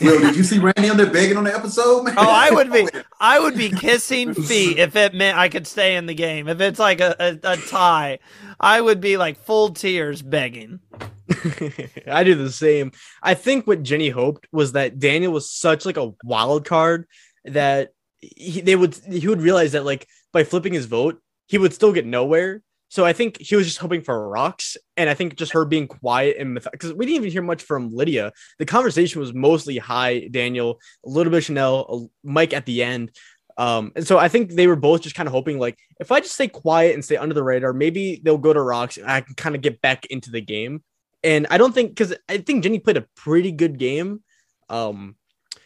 [0.00, 2.14] Will, did you see Randy on there begging on the episode, man?
[2.16, 2.88] Oh, I would be
[3.20, 6.48] I would be kissing feet if it meant I could stay in the game.
[6.48, 8.18] If it's like a, a, a tie,
[8.58, 10.80] I would be like full tears begging.
[12.06, 12.92] I do the same.
[13.22, 17.06] I think what Jenny hoped was that Daniel was such like a wild card
[17.44, 17.90] that
[18.20, 21.92] he, they would he would realize that like by flipping his vote he would still
[21.92, 22.62] get nowhere.
[22.94, 25.88] So I think he was just hoping for rocks, and I think just her being
[25.88, 28.30] quiet and because we didn't even hear much from Lydia.
[28.60, 32.84] The conversation was mostly Hai Daniel, a little bit of Chanel, a Mike at the
[32.84, 33.10] end.
[33.56, 36.20] Um, and so I think they were both just kind of hoping like if I
[36.20, 39.22] just stay quiet and stay under the radar, maybe they'll go to rocks and I
[39.22, 40.84] can kind of get back into the game.
[41.24, 44.22] And I don't think because I think Jenny played a pretty good game.
[44.68, 45.16] Um,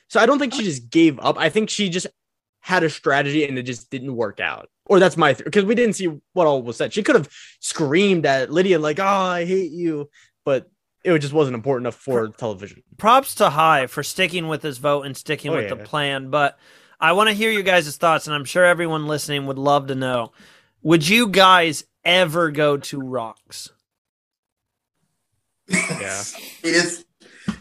[0.08, 1.36] so I don't think she just gave up.
[1.36, 2.06] I think she just
[2.68, 4.68] had a strategy and it just didn't work out.
[4.84, 6.92] Or that's my theory, because we didn't see what all was said.
[6.92, 10.10] She could have screamed at Lydia like, "Oh, I hate you,"
[10.44, 10.70] but
[11.02, 12.82] it just wasn't important enough for television.
[12.98, 15.74] Props to Hai for sticking with his vote and sticking Oh, with yeah.
[15.76, 16.58] the plan, but
[17.00, 19.94] I want to hear you guys' thoughts, and I'm sure everyone listening would love to
[19.94, 20.32] know.
[20.82, 23.70] Would you guys ever go to Rocks?
[25.70, 26.22] Yeah.
[26.62, 27.04] it is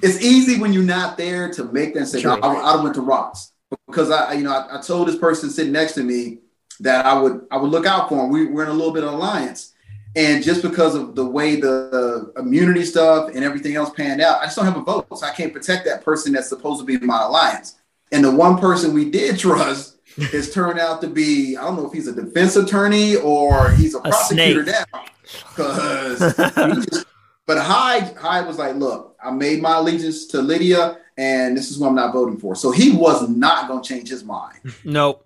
[0.01, 2.37] it's easy when you're not there to make them say, True.
[2.37, 3.51] no, I, I went to rocks
[3.87, 6.39] because I, you know, I, I told this person sitting next to me
[6.79, 8.29] that I would, I would look out for him.
[8.29, 9.73] We, we're in a little bit of alliance,
[10.15, 14.45] and just because of the way the immunity stuff and everything else panned out, I
[14.45, 16.95] just don't have a vote, so I can't protect that person that's supposed to be
[16.95, 17.75] in my alliance.
[18.11, 19.97] And the one person we did trust
[20.31, 23.93] has turned out to be, I don't know if he's a defense attorney or he's
[23.93, 24.75] a, A prosecutor snake.
[24.91, 25.03] now.
[25.49, 27.05] Because he just
[27.47, 31.77] but Hai, Hai was like, look, I made my allegiance to Lydia, and this is
[31.77, 32.55] who I'm not voting for.
[32.55, 34.59] So he was not going to change his mind.
[34.83, 35.23] Nope.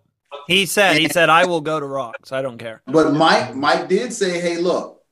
[0.47, 2.32] He said, he said, I will go to Rocks.
[2.32, 2.82] I don't care.
[2.88, 5.03] But Mike, Mike did say, hey, look,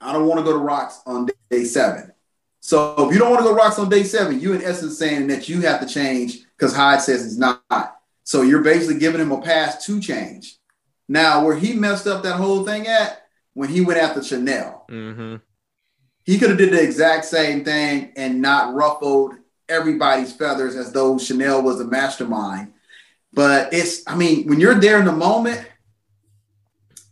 [0.00, 2.12] I don't want to go to Rocks on day seven.
[2.60, 4.98] So if you don't want to go to Rocks on day seven, you in essence
[4.98, 7.62] saying that you have to change because Hai says he's not.
[8.24, 10.56] So you're basically giving him a pass to change.
[11.08, 14.86] Now, where he messed up that whole thing at when he went after Chanel.
[14.90, 15.36] Mm-hmm.
[16.26, 19.34] He could have did the exact same thing and not ruffled
[19.68, 22.72] everybody's feathers as though Chanel was the mastermind.
[23.32, 25.64] But it's, I mean, when you're there in the moment,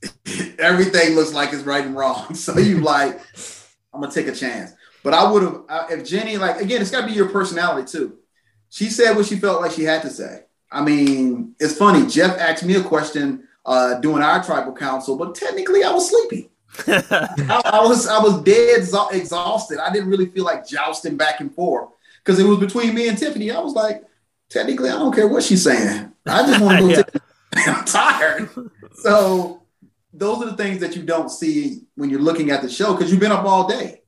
[0.59, 2.35] everything looks like it's right and wrong.
[2.35, 3.21] So you like,
[3.93, 4.73] I'm gonna take a chance.
[5.05, 8.19] But I would have, if Jenny, like, again, it's got to be your personality too.
[8.71, 10.45] She said what she felt like she had to say.
[10.73, 12.07] I mean, it's funny.
[12.09, 16.51] Jeff asked me a question uh, doing our tribal council, but technically I was sleepy.
[16.87, 19.79] I, I was I was dead exha- exhausted.
[19.79, 21.91] I didn't really feel like jousting back and forth
[22.25, 23.51] because it was between me and Tiffany.
[23.51, 24.03] I was like,
[24.51, 26.13] technically, I don't care what she's saying.
[26.27, 26.89] I just want to go.
[26.97, 27.03] Yeah.
[27.03, 27.23] take-
[27.69, 28.49] I'm tired.
[28.95, 29.63] So
[30.13, 33.11] those are the things that you don't see when you're looking at the show because
[33.13, 34.01] you've been up all day.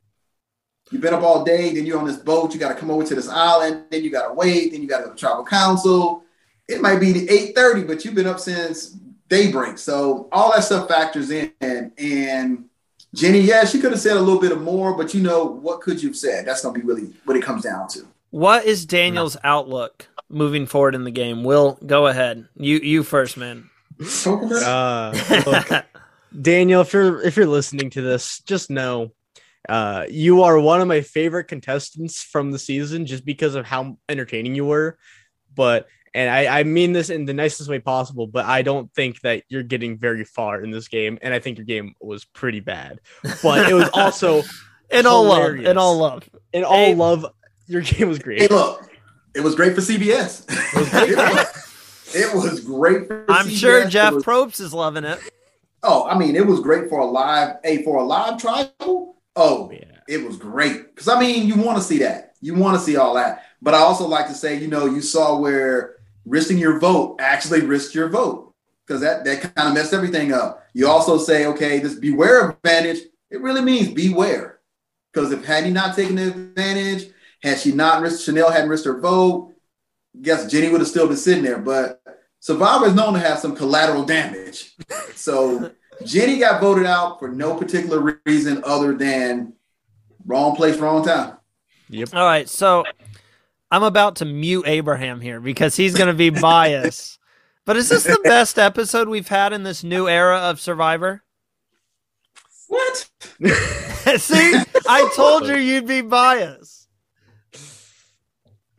[0.91, 2.53] You've been up all day, then you're on this boat.
[2.55, 3.85] You got to come over to this island.
[3.91, 4.73] Then you got to wait.
[4.73, 6.23] Then you got to go to tribal council.
[6.69, 8.97] It might be eight thirty, but you've been up since
[9.29, 9.79] daybreak.
[9.79, 11.53] So all that stuff factors in.
[11.61, 12.65] And
[13.15, 15.81] Jenny, yeah, she could have said a little bit of more, but you know what
[15.81, 16.47] could you have said?
[16.47, 18.07] That's gonna be really what it comes down to.
[18.31, 21.45] what is Daniel's outlook moving forward in the game?
[21.45, 22.47] Will, go ahead.
[22.57, 23.71] You you first, man.
[24.23, 24.63] Coconut?
[24.63, 25.15] Uh,
[25.47, 25.85] look,
[26.43, 29.13] Daniel, if you're if you're listening to this, just know
[29.69, 33.97] uh, you are one of my favorite contestants from the season, just because of how
[34.09, 34.99] entertaining you were.
[35.55, 35.87] But
[36.17, 39.45] and I, I mean this in the nicest way possible, but I don't think that
[39.49, 43.01] you're getting very far in this game, and I think your game was pretty bad.
[43.43, 44.43] But it was also
[44.91, 45.57] in all love.
[45.57, 46.29] In all love.
[46.53, 46.95] in all Hey.
[46.95, 47.27] love.
[47.69, 48.41] Your game was great.
[48.41, 48.89] Hey, look,
[49.35, 50.45] it was great for CBS.
[51.09, 53.57] it, was, it was great for I'm CBS.
[53.59, 55.19] sure Jeff was- Probst is loving it.
[55.83, 57.57] oh, I mean, it was great for a live.
[57.65, 58.71] Hey, for a live tribal.
[58.81, 59.85] Oh, oh, Yeah.
[60.09, 62.33] it was great because I mean, you want to see that.
[62.41, 63.43] You want to see all that.
[63.61, 65.96] But I also like to say, you know, you saw where
[66.27, 68.53] risking your vote actually risked your vote
[68.87, 70.67] because that that kind of messed everything up.
[70.75, 72.99] You also say, okay, this beware of advantage.
[73.31, 74.61] It really means beware
[75.13, 77.09] because if had he not taken the advantage,
[77.43, 79.55] had she not risked Chanel hadn't risked her vote,
[80.21, 81.59] guess Jenny would have still been sitting there.
[81.59, 82.03] But
[82.41, 84.75] Survivor is known to have some collateral damage.
[85.17, 85.73] So
[86.05, 89.55] Jenny got voted out for no particular reason other than
[90.25, 91.39] wrong place, wrong time.
[91.89, 92.11] Yep.
[92.15, 92.85] All right, so
[93.71, 97.19] I'm about to mute Abraham here because he's going to be biased.
[97.65, 101.25] But is this the best episode we've had in this new era of Survivor?
[102.69, 103.09] What?
[104.19, 104.55] See,
[104.89, 106.87] I told you you'd be biased.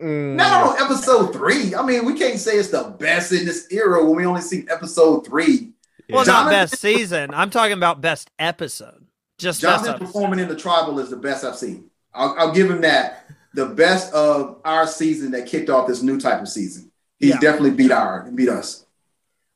[0.02, 0.36] Mm.
[0.36, 1.74] Not on episode three.
[1.74, 4.66] I mean, we can't say it's the best in this era when we only see
[4.70, 5.72] episode three.
[6.10, 6.32] Well, Yeah.
[6.34, 7.34] not best season.
[7.34, 9.06] I'm talking about best episode.
[9.38, 10.06] Just best Jonathan episode.
[10.06, 11.90] performing in the tribal is the best I've seen.
[12.14, 13.26] I'll, I'll give him that.
[13.58, 16.92] The best of our season that kicked off this new type of season.
[17.18, 17.40] He's Yeah.
[17.40, 18.86] definitely beat our and beat us.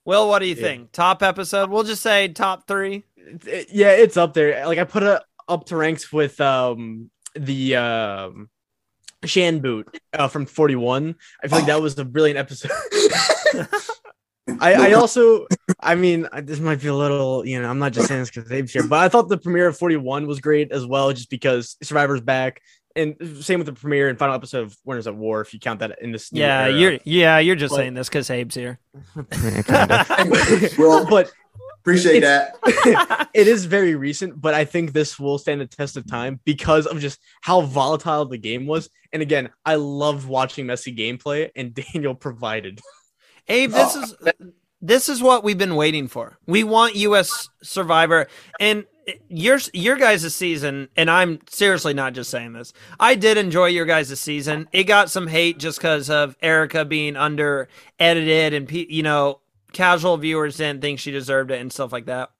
[0.06, 0.62] Will, what do you Yeah.
[0.62, 0.92] think?
[0.92, 1.70] Top episode?
[1.70, 3.04] We'll just say top three.
[3.46, 4.66] it- yeah, it's up there.
[4.66, 8.50] Like I put it up to ranks with um the um
[9.24, 11.14] Shan boot uh, from 41.
[11.44, 12.72] I feel like that was a brilliant episode.
[14.60, 15.46] I, I also
[15.80, 18.32] I mean, I- this might be a little, you know, I'm not just saying this
[18.32, 21.30] because Abe's here, but I thought the premiere of 41 was great as well, just
[21.30, 22.62] because Survivor's back.
[22.96, 25.80] And same with the premiere and final episode of Winners at War, if you count
[25.80, 26.32] that in this.
[26.32, 26.72] new Yeah, era.
[26.74, 28.80] you're yeah, you're just But- saying this because Abe's here.
[30.78, 31.32] Well, but
[31.82, 33.30] appreciate that.
[33.34, 36.86] it is very recent, but I think this will stand the test of time because
[36.86, 38.90] of just how volatile the game was.
[39.14, 42.80] And again, I loved watching messy gameplay, and Daniel provided.
[43.48, 44.04] Abe, this Oh.
[44.04, 44.16] is
[44.84, 46.38] this is what we've been waiting for.
[46.48, 47.48] We want U.S.
[47.62, 48.28] Survivor,
[48.60, 48.86] and
[49.28, 50.90] your your guys' season.
[50.96, 52.74] And I'm seriously not just saying this.
[53.00, 54.68] I did enjoy your guys' season.
[54.72, 57.68] It got some hate just because of Erika being under
[58.00, 59.40] edited, and you know,
[59.74, 62.32] casual viewers didn't think she deserved it and stuff like that.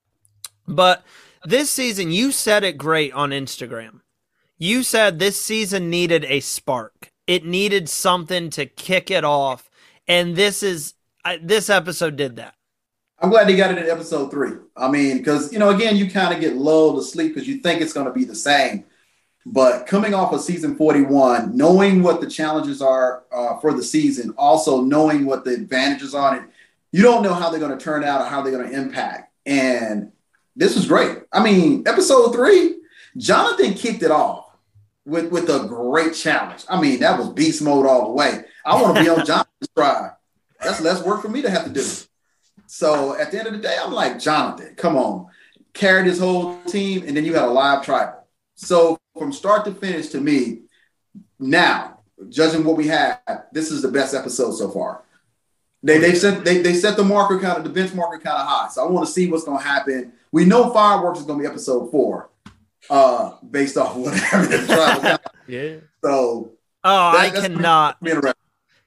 [0.68, 1.04] But
[1.44, 4.02] this season, you said it great on Instagram.
[4.58, 7.12] You said this season needed a spark.
[7.26, 9.70] It needed something to kick it off,
[10.08, 10.94] and this is
[11.42, 12.56] this episode did that.
[13.22, 14.54] I'm glad they got it in episode three.
[14.76, 17.58] I mean, because you know, again, you kind of get lulled to sleep because you
[17.58, 18.86] think it's going to be the same.
[19.46, 24.34] But coming off of season 41, knowing what the challenges are uh, for the season,
[24.38, 26.44] also knowing what the advantages are, it,
[26.92, 29.32] you don't know how they're going to turn out or how they're going to impact.
[29.46, 30.12] And
[30.56, 31.20] this was great.
[31.32, 32.78] I mean, episode three,
[33.18, 34.46] Jonathan kicked it off
[35.06, 36.66] with with a great challenge.
[36.70, 38.44] I mean, that was beast mode all the way.
[38.66, 40.12] I want to be on Jonathan's tribe.
[40.60, 41.86] That's less work for me to have to do.
[42.76, 45.28] So at the end of the day, I'm like, Jonathan, come on.
[45.74, 48.26] Carried his whole team, and then you had a live tribal.
[48.56, 50.62] So from start to finish, to me,
[51.38, 52.00] now,
[52.30, 53.20] judging what we have,
[53.52, 55.04] this is the best episode so far.
[55.84, 58.70] They they set they, they set the marker kind of the benchmarker kind of high.
[58.70, 60.14] So I want to see what's gonna happen.
[60.32, 62.30] We know fireworks is gonna be episode four,
[62.90, 65.18] uh, based off whatever the tribal.
[65.48, 65.78] Yeah.
[66.02, 66.52] So
[66.86, 67.98] Oh, That- I cannot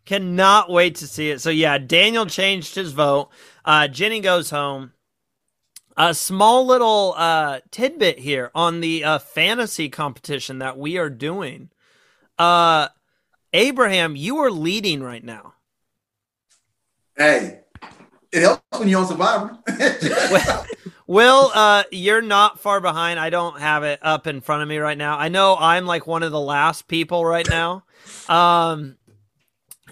[0.06, 1.40] cannot wait to see it.
[1.42, 3.28] So yeah, Daniel changed his vote.
[3.64, 4.92] Uh, Jenny goes home.
[5.96, 11.70] A small little uh, tidbit here on the uh, fantasy competition that we are doing.
[12.36, 12.88] Uh,
[13.52, 15.54] Abraham, you are leading right now.
[17.16, 17.60] Hey,
[18.32, 19.58] it helps when you're on Survivor.
[20.30, 20.66] Well,
[21.06, 23.20] Will, uh, you're not far behind.
[23.20, 25.18] I don't have it up in front of me right now.
[25.18, 27.84] I know I'm like one of the last people right now.
[28.26, 28.96] Um,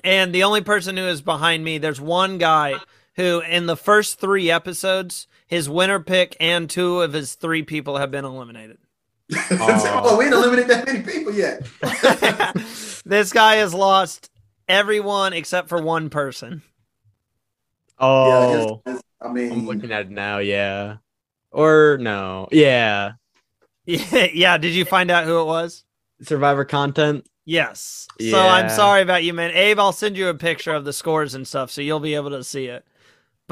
[0.02, 2.76] and the only person who is behind me, there's one guy
[3.16, 7.98] who, in the first three episodes, his winner pick and two of his three people
[7.98, 8.78] have been eliminated.
[9.52, 11.66] oh, we ain't eliminated that many people yet.
[13.04, 14.30] this guy has lost
[14.68, 16.62] everyone except for one person.
[17.98, 20.38] Oh, Yeah, it's- it's- I I'm looking at it now.
[20.38, 20.96] Yeah.
[21.52, 22.48] Or no.
[22.50, 23.12] Yeah.
[23.86, 24.58] Yeah, yeah.
[24.58, 25.84] Did you find out who it was?
[26.22, 27.24] Survivor content.
[27.44, 28.08] Yes.
[28.20, 29.52] So I'm sorry about you, man.
[29.52, 32.30] Abe, I'll send you a picture of the scores and stuff, so you'll be able
[32.30, 32.84] to see it.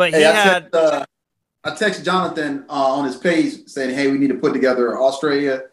[0.00, 1.04] But he hey, I had text, uh,
[1.62, 5.64] I text Jonathan uh, on his page saying, "Hey, we need to put together Australia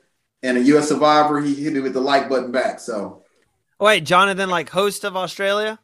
[0.43, 0.89] and a U.S.
[0.89, 2.81] Survivor." He hit me with the like button back.
[2.81, 3.23] So
[3.79, 5.79] wait, Jonathan, like host of Australia.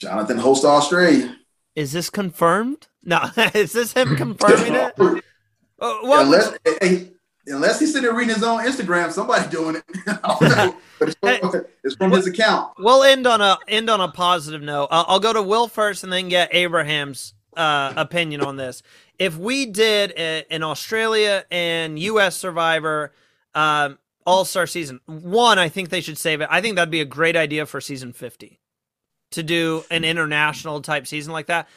[0.00, 1.36] Jonathan hosts Australia.
[1.76, 2.88] Is this confirmed?
[3.04, 3.20] No,
[3.54, 5.24] is this him confirming it?
[5.80, 7.10] Uh, what unless, hey,
[7.48, 9.84] unless he's sitting there reading his own Instagram, somebody doing it.
[10.06, 10.76] Know.
[10.98, 12.72] But it's from, it's from his account.
[12.78, 14.88] We'll end on a end on a positive note.
[14.90, 18.82] I'll, I'll go to Will first, and then get Abraham's uh, opinion on this.
[19.18, 22.36] If we did a, an Australia and U.S.
[22.36, 23.12] Survivor
[23.54, 26.48] um, All Star season one, I think they should save it.
[26.50, 28.60] I think that'd be a great idea for season fifty
[29.30, 31.68] to do an international type season like that.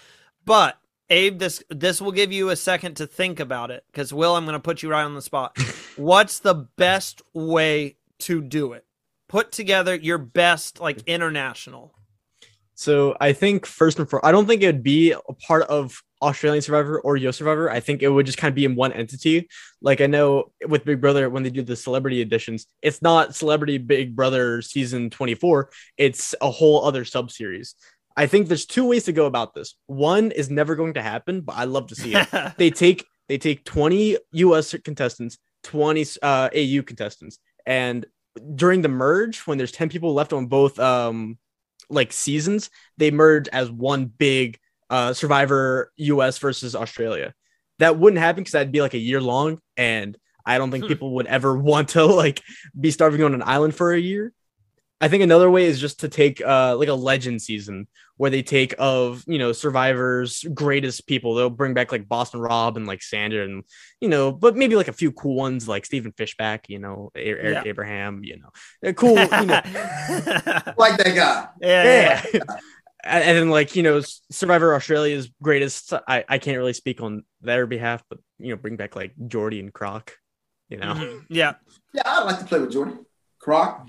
[0.45, 0.77] But
[1.09, 4.45] Abe, this this will give you a second to think about it because Will, I'm
[4.45, 5.57] going to put you right on the spot.
[5.95, 8.85] What's the best way to do it?
[9.27, 11.93] Put together your best like international.
[12.77, 15.99] So I think first and foremost, I don't think it would be a part of
[16.21, 17.71] Australian Survivor or Yo Survivor.
[17.71, 19.49] I think it would just kind of be in one entity.
[19.81, 23.79] Like I know with Big Brother when they do the celebrity editions, it's not Celebrity
[23.79, 25.71] Big Brother season 24.
[25.97, 27.73] It's a whole other sub series.
[28.15, 29.75] I think there's two ways to go about this.
[29.87, 32.27] One is never going to happen, but I love to see it.
[32.57, 38.05] they take they take 20 US contestants, 20 uh, AU contestants, and
[38.53, 41.39] during the merge, when there's 10 people left on both um
[41.89, 44.59] like seasons, they merge as one big
[44.89, 47.33] uh Survivor US versus Australia.
[47.79, 50.87] That wouldn't happen because that'd be like a year long, and I don't think Hmm.
[50.87, 52.41] people would ever want to like
[52.79, 54.33] be starving on an island for a year.
[54.99, 57.87] I think another way is just to take uh like a legend season
[58.17, 62.75] where they take of you know survivors greatest people they'll bring back like boston rob
[62.77, 63.63] and like sandra and
[64.01, 67.63] you know but maybe like a few cool ones like stephen fishbach you know eric
[67.63, 67.69] Yeah.
[67.69, 68.49] abraham you know
[68.81, 69.61] They're cool you know
[70.77, 71.47] Like that guy.
[71.61, 72.25] yeah, yeah.
[72.33, 72.39] yeah
[73.03, 75.93] and, and then like you know, Survivor Australia's greatest.
[76.07, 79.59] I I can't really speak on their behalf, but you know, bring back like Jordy
[79.59, 80.13] and Croc.
[80.69, 81.25] You know, Mhm.
[81.29, 81.53] Yeah.
[81.93, 82.93] Yeah, I'd like to play with Jordy.
[83.39, 83.87] Croc.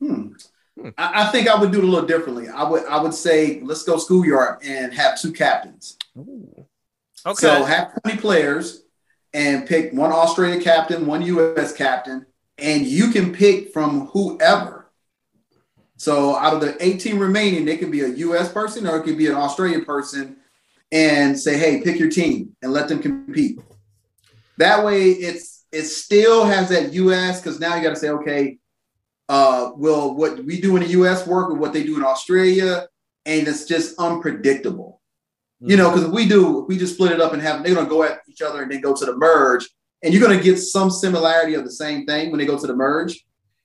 [0.00, 0.32] Hmm.
[0.78, 0.88] Hmm.
[0.98, 2.48] I, I think I would do it a little differently.
[2.48, 5.96] I would I would say let's go schoolyard and have two captains.
[6.16, 6.66] Ooh.
[7.24, 7.34] Okay.
[7.34, 8.82] So have 20 players
[9.34, 12.26] and pick one Australia captain, one US captain,
[12.58, 14.90] and you can pick from whoever.
[15.96, 19.18] So out of the 18 remaining, they could be a US person or it could
[19.18, 20.36] be an Australian person
[20.92, 23.58] and say, hey, pick your team and let them compete.
[24.58, 28.58] That way it's it still has that US because now you got to say, okay,
[29.28, 32.86] uh, will what we do in the US work with what they do in Australia?
[33.24, 35.00] And it's just unpredictable.
[35.60, 37.74] You know, because if we do, if we just split it up and have they're
[37.74, 39.68] gonna go at each other and then go to the merge,
[40.02, 42.76] and you're gonna get some similarity of the same thing when they go to the
[42.76, 43.24] merge.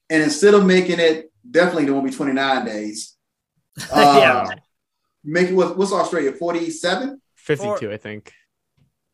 [0.10, 3.18] And instead of making it definitely there won't be 29 days.
[3.92, 4.48] Uh, Yeah.
[5.24, 6.32] Make it what, what's Australia?
[6.32, 7.22] 47?
[7.36, 8.34] 52, I think.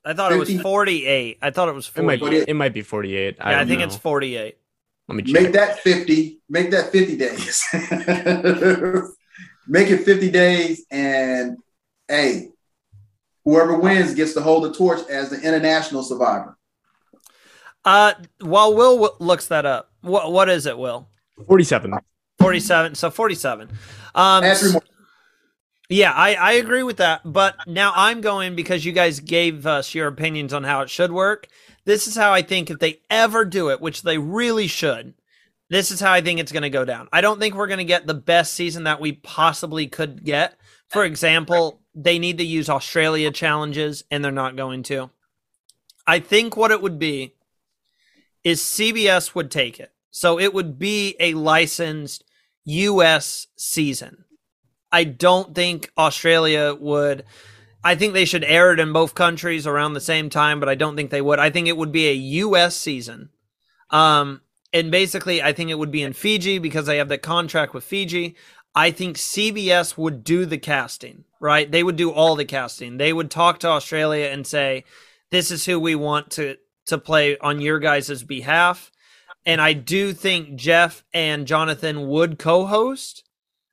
[0.05, 1.37] I thought it was 48.
[1.41, 2.45] I thought it was It might 48.
[2.45, 2.51] be.
[2.51, 3.35] It might be 48.
[3.37, 3.85] Yeah, I, don't think know.
[3.87, 4.57] it's 48.
[5.08, 5.43] Let me check.
[5.43, 6.41] Make that 50.
[6.49, 7.66] Make that 50 days.
[9.68, 11.58] make it 50 days, and
[12.08, 12.49] hey,
[13.45, 16.58] whoever wins gets to hold the torch as the international survivor.
[17.86, 21.08] Uh, while Will w- looks that up, what what is it, Will?
[21.47, 21.93] 47.
[22.39, 22.95] 47.
[22.95, 23.70] So 47.
[24.14, 24.82] Um, Add three more.
[25.89, 27.22] Yeah, I, I agree with that.
[27.24, 31.12] But now I'm going because you guys gave us your opinions on how it should
[31.12, 31.47] work.
[31.88, 35.13] This is how I think if they ever do it, which they really should,
[35.69, 37.07] this is how I think it's going to go down.
[37.13, 40.59] I don't think we're going to get the best season that we possibly could get.
[40.89, 45.11] For example, they need to use Australia challenges, and they're not going to.
[46.05, 47.35] I think what it would be
[48.43, 49.93] is CBS would take it.
[50.11, 52.25] So it would be a licensed
[52.65, 54.25] US season.
[54.91, 57.23] I don't think Australia would.
[57.88, 60.75] I think they should air it in both countries around the same time, but I
[60.75, 61.39] don't think they would.
[61.39, 62.13] I think it would be a
[62.43, 63.29] US season.
[63.91, 64.41] Um,
[64.73, 67.85] and basically, I think it would be in Fiji because they have that contract with
[67.85, 68.35] Fiji.
[68.75, 71.71] I think CBS would do the casting, right?
[71.71, 72.97] They would do all the casting.
[72.97, 74.83] They would talk to Australia and say,
[75.31, 76.57] "This is who we want to
[76.88, 78.91] to play on your guys' behalf."
[79.45, 83.23] And I do think Jeff and Jonathan would co-host,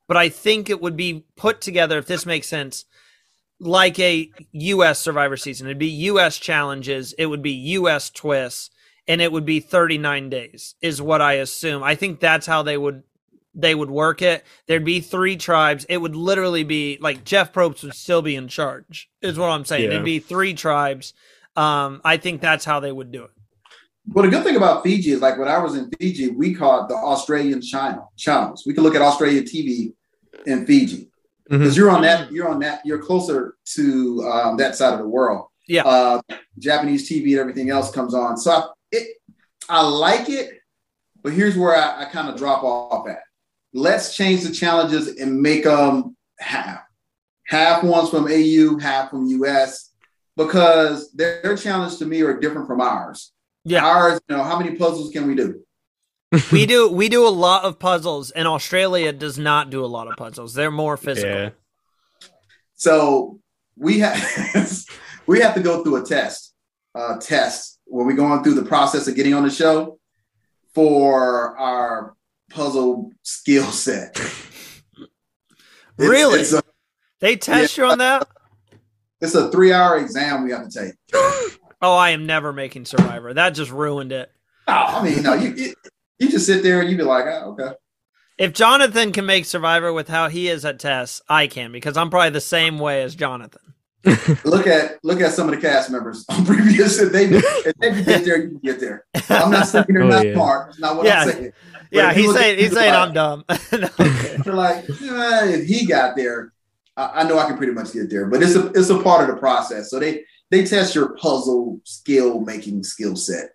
[0.07, 2.85] but I think it would be put together if this makes sense
[3.61, 5.67] like a US Survivor season.
[5.67, 8.71] It'd be US challenges, it would be US twists,
[9.07, 11.83] and it would be 39 days is what I assume.
[11.83, 13.03] I think that's how they would
[13.57, 14.45] they would work it.
[14.67, 15.87] There'd be three tribes.
[15.89, 19.09] It would literally be like Jeff Probst would still be in charge.
[19.23, 19.85] Is what I'm saying.
[19.85, 19.91] Yeah.
[19.91, 21.15] It'd be three tribes.
[21.55, 23.31] Um, I think that's how they would do it.
[24.09, 26.89] Well, the good thing about Fiji is like when I was in Fiji, we caught
[26.89, 28.65] the Australian channel channels.
[28.67, 29.93] We could look at Australian TV
[30.47, 31.09] in Fiji
[31.49, 32.33] Because you're on that.
[32.33, 32.85] You're on that.
[32.85, 35.49] You're closer to um, that side of the world.
[35.69, 35.85] Yeah.
[35.85, 36.21] Uh,
[36.59, 38.37] Japanese TV and everything else comes on.
[38.37, 39.17] So I, it,
[39.69, 40.51] I like it,
[41.23, 43.21] but here's where I, I kind of drop off at.
[43.73, 46.81] Let's change the challenges and make them half.
[47.47, 49.91] Half ones from AU, half from US,
[50.37, 53.33] because their, their challenges to me are different from ours.
[53.65, 53.85] Yeah.
[53.85, 55.63] Ours, you know, how many puzzles can we do?
[56.53, 60.09] We do we do a lot of puzzles, and Australia does not do a lot
[60.09, 60.55] of puzzles.
[60.55, 61.31] They're more physical.
[61.31, 61.51] Yeah.
[62.75, 63.41] So
[63.77, 64.85] we have
[65.27, 66.55] we have to go through a test,
[66.95, 69.99] uh, test when we're going through the process of getting on the show
[70.75, 72.15] for our
[72.51, 74.21] puzzle skill set.
[75.97, 76.41] Really?
[76.41, 76.61] It's a,
[77.21, 78.27] They test you on that?
[79.21, 80.95] it's a three hour exam we have to take.
[81.83, 83.35] Oh, I am never making Survivor.
[83.35, 84.33] That just ruined it.
[84.67, 85.75] Oh, I mean, no, you, you
[86.19, 87.75] you just sit there and you be like, oh, okay.
[88.37, 92.11] If Jonathan can make Survivor with how he is at tests, I can because I'm
[92.11, 93.61] probably the same way as Jonathan.
[94.45, 96.99] Look at look at some of the cast members on previous.
[96.99, 99.07] If they if they can get there, you can get there.
[99.31, 100.35] I'm not saying they're Oh, not yeah.
[100.35, 100.67] smart.
[100.67, 101.23] That's not what Yeah.
[101.23, 101.53] I'm saying.
[101.91, 103.45] Yeah, he's saying he's saying I'm dumb.
[103.49, 104.37] No, okay.
[104.45, 106.53] They're like, "Eh, if he got there,
[106.99, 108.27] I, I know I can pretty much get there.
[108.27, 109.89] But it's a it's a part of the process.
[109.91, 113.51] So they they test your puzzle skill making skill set.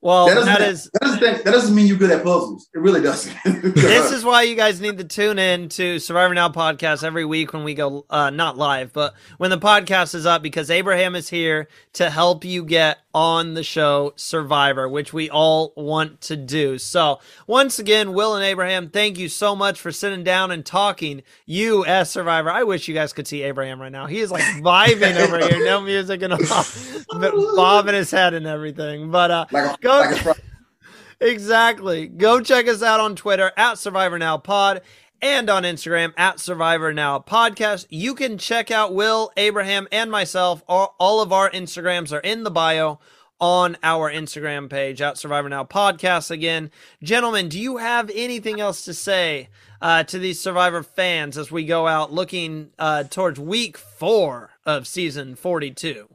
[0.00, 2.68] Well, that doesn't that is that doesn't that doesn't mean you're good at puzzles.
[2.72, 3.34] It really doesn't.
[3.74, 7.52] this is why you guys need to tune in to Survivor Now podcast every week
[7.52, 11.28] when we go uh, not live, but when the podcast is up because Abraham is
[11.28, 16.78] here to help you get on the show Survivor, which we all want to do.
[16.78, 17.18] So
[17.48, 21.24] once again, Will and Abraham, thank you so much for sitting down and talking.
[21.44, 24.06] You as Survivor, I wish you guys could see Abraham right now.
[24.06, 26.64] He is like vibing over here, no music and all,
[27.56, 29.10] bobbing his head and everything.
[29.10, 30.36] But uh, like Go- like
[31.20, 32.06] Exactly.
[32.06, 34.82] Go check us out on Twitter at Survivor Now Pod.
[35.20, 37.86] and on Instagram at Survivor Now Podcast.
[37.90, 40.62] You can check out Will, Abraham, and myself.
[40.68, 43.00] All, all of our Instagrams are in the bio
[43.40, 46.30] on our Instagram page at Survivor Now Podcast.
[46.30, 46.70] Again,
[47.02, 49.48] gentlemen, do you have anything else to say
[49.82, 54.86] uh, to these Survivor fans as we go out looking uh, towards week four of
[54.86, 56.08] season 42?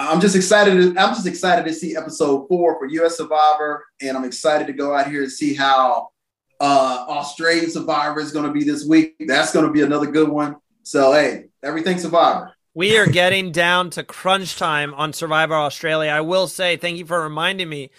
[0.00, 0.96] I'm just excited.
[0.96, 3.18] I'm just excited to see episode four for U.S.
[3.18, 6.08] Survivor, and I'm excited to go out here and see how
[6.58, 9.14] uh, Australian Survivor is going to be this week.
[9.20, 10.56] That's going to be another good one.
[10.84, 12.54] So hey, everything Survivor.
[12.72, 16.10] We are getting down to crunch time on Survivor Australia.
[16.10, 17.90] I will say thank you for reminding me.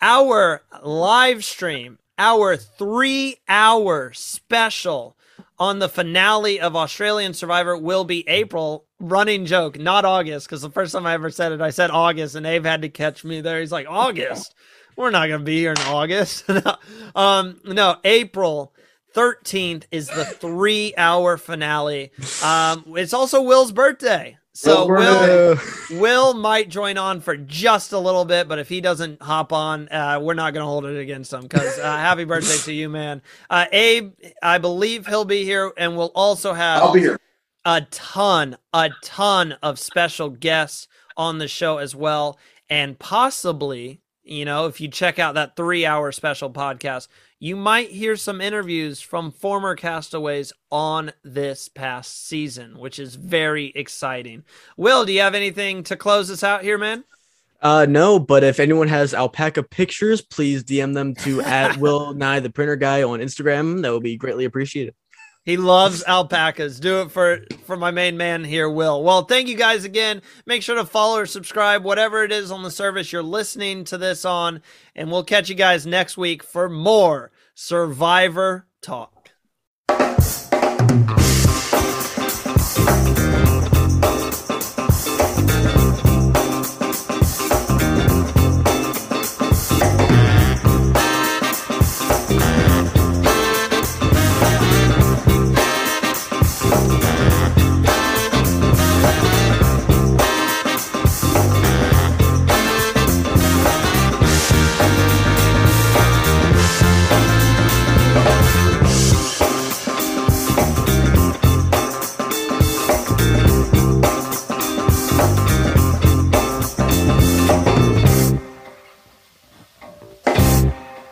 [0.00, 5.16] Our live stream, our three hour special
[5.58, 8.84] on the finale of Australian Survivor will be April.
[9.00, 12.34] Running joke, not August, because the first time I ever said it, I said August,
[12.34, 13.60] and Abe had to catch me there.
[13.60, 14.54] He's like, August?
[14.96, 16.44] We're not going to be here in August.
[17.14, 18.72] um, no, April
[19.14, 22.10] 13th is the three hour finale.
[22.42, 24.38] Um, it's also Will's birthday.
[24.52, 25.56] So Will
[25.92, 29.88] Will might join on for just a little bit, but if he doesn't hop on,
[29.88, 31.42] uh, we're not going to hold it against him.
[31.42, 33.22] Because uh, happy birthday to you, man.
[33.48, 37.20] Uh, Abe, I believe he'll be here, and we'll also have I'll be here.
[37.68, 40.88] A ton, a ton of special guests
[41.18, 42.38] on the show as well,
[42.70, 47.08] and possibly, you know, if you check out that three-hour special podcast,
[47.38, 53.66] you might hear some interviews from former castaways on this past season, which is very
[53.74, 54.44] exciting.
[54.78, 57.04] Will, do you have anything to close us out here, man?
[57.60, 62.40] Uh, no, but if anyone has alpaca pictures, please DM them to at Will Nye
[62.40, 63.82] the Printer Guy on Instagram.
[63.82, 64.94] That would be greatly appreciated.
[65.48, 66.78] He loves alpacas.
[66.78, 69.02] Do it for for my main man here, Will.
[69.02, 70.20] Well, thank you guys again.
[70.44, 73.96] Make sure to follow or subscribe, whatever it is on the service you're listening to
[73.96, 74.60] this on,
[74.94, 79.17] and we'll catch you guys next week for more Survivor Talk.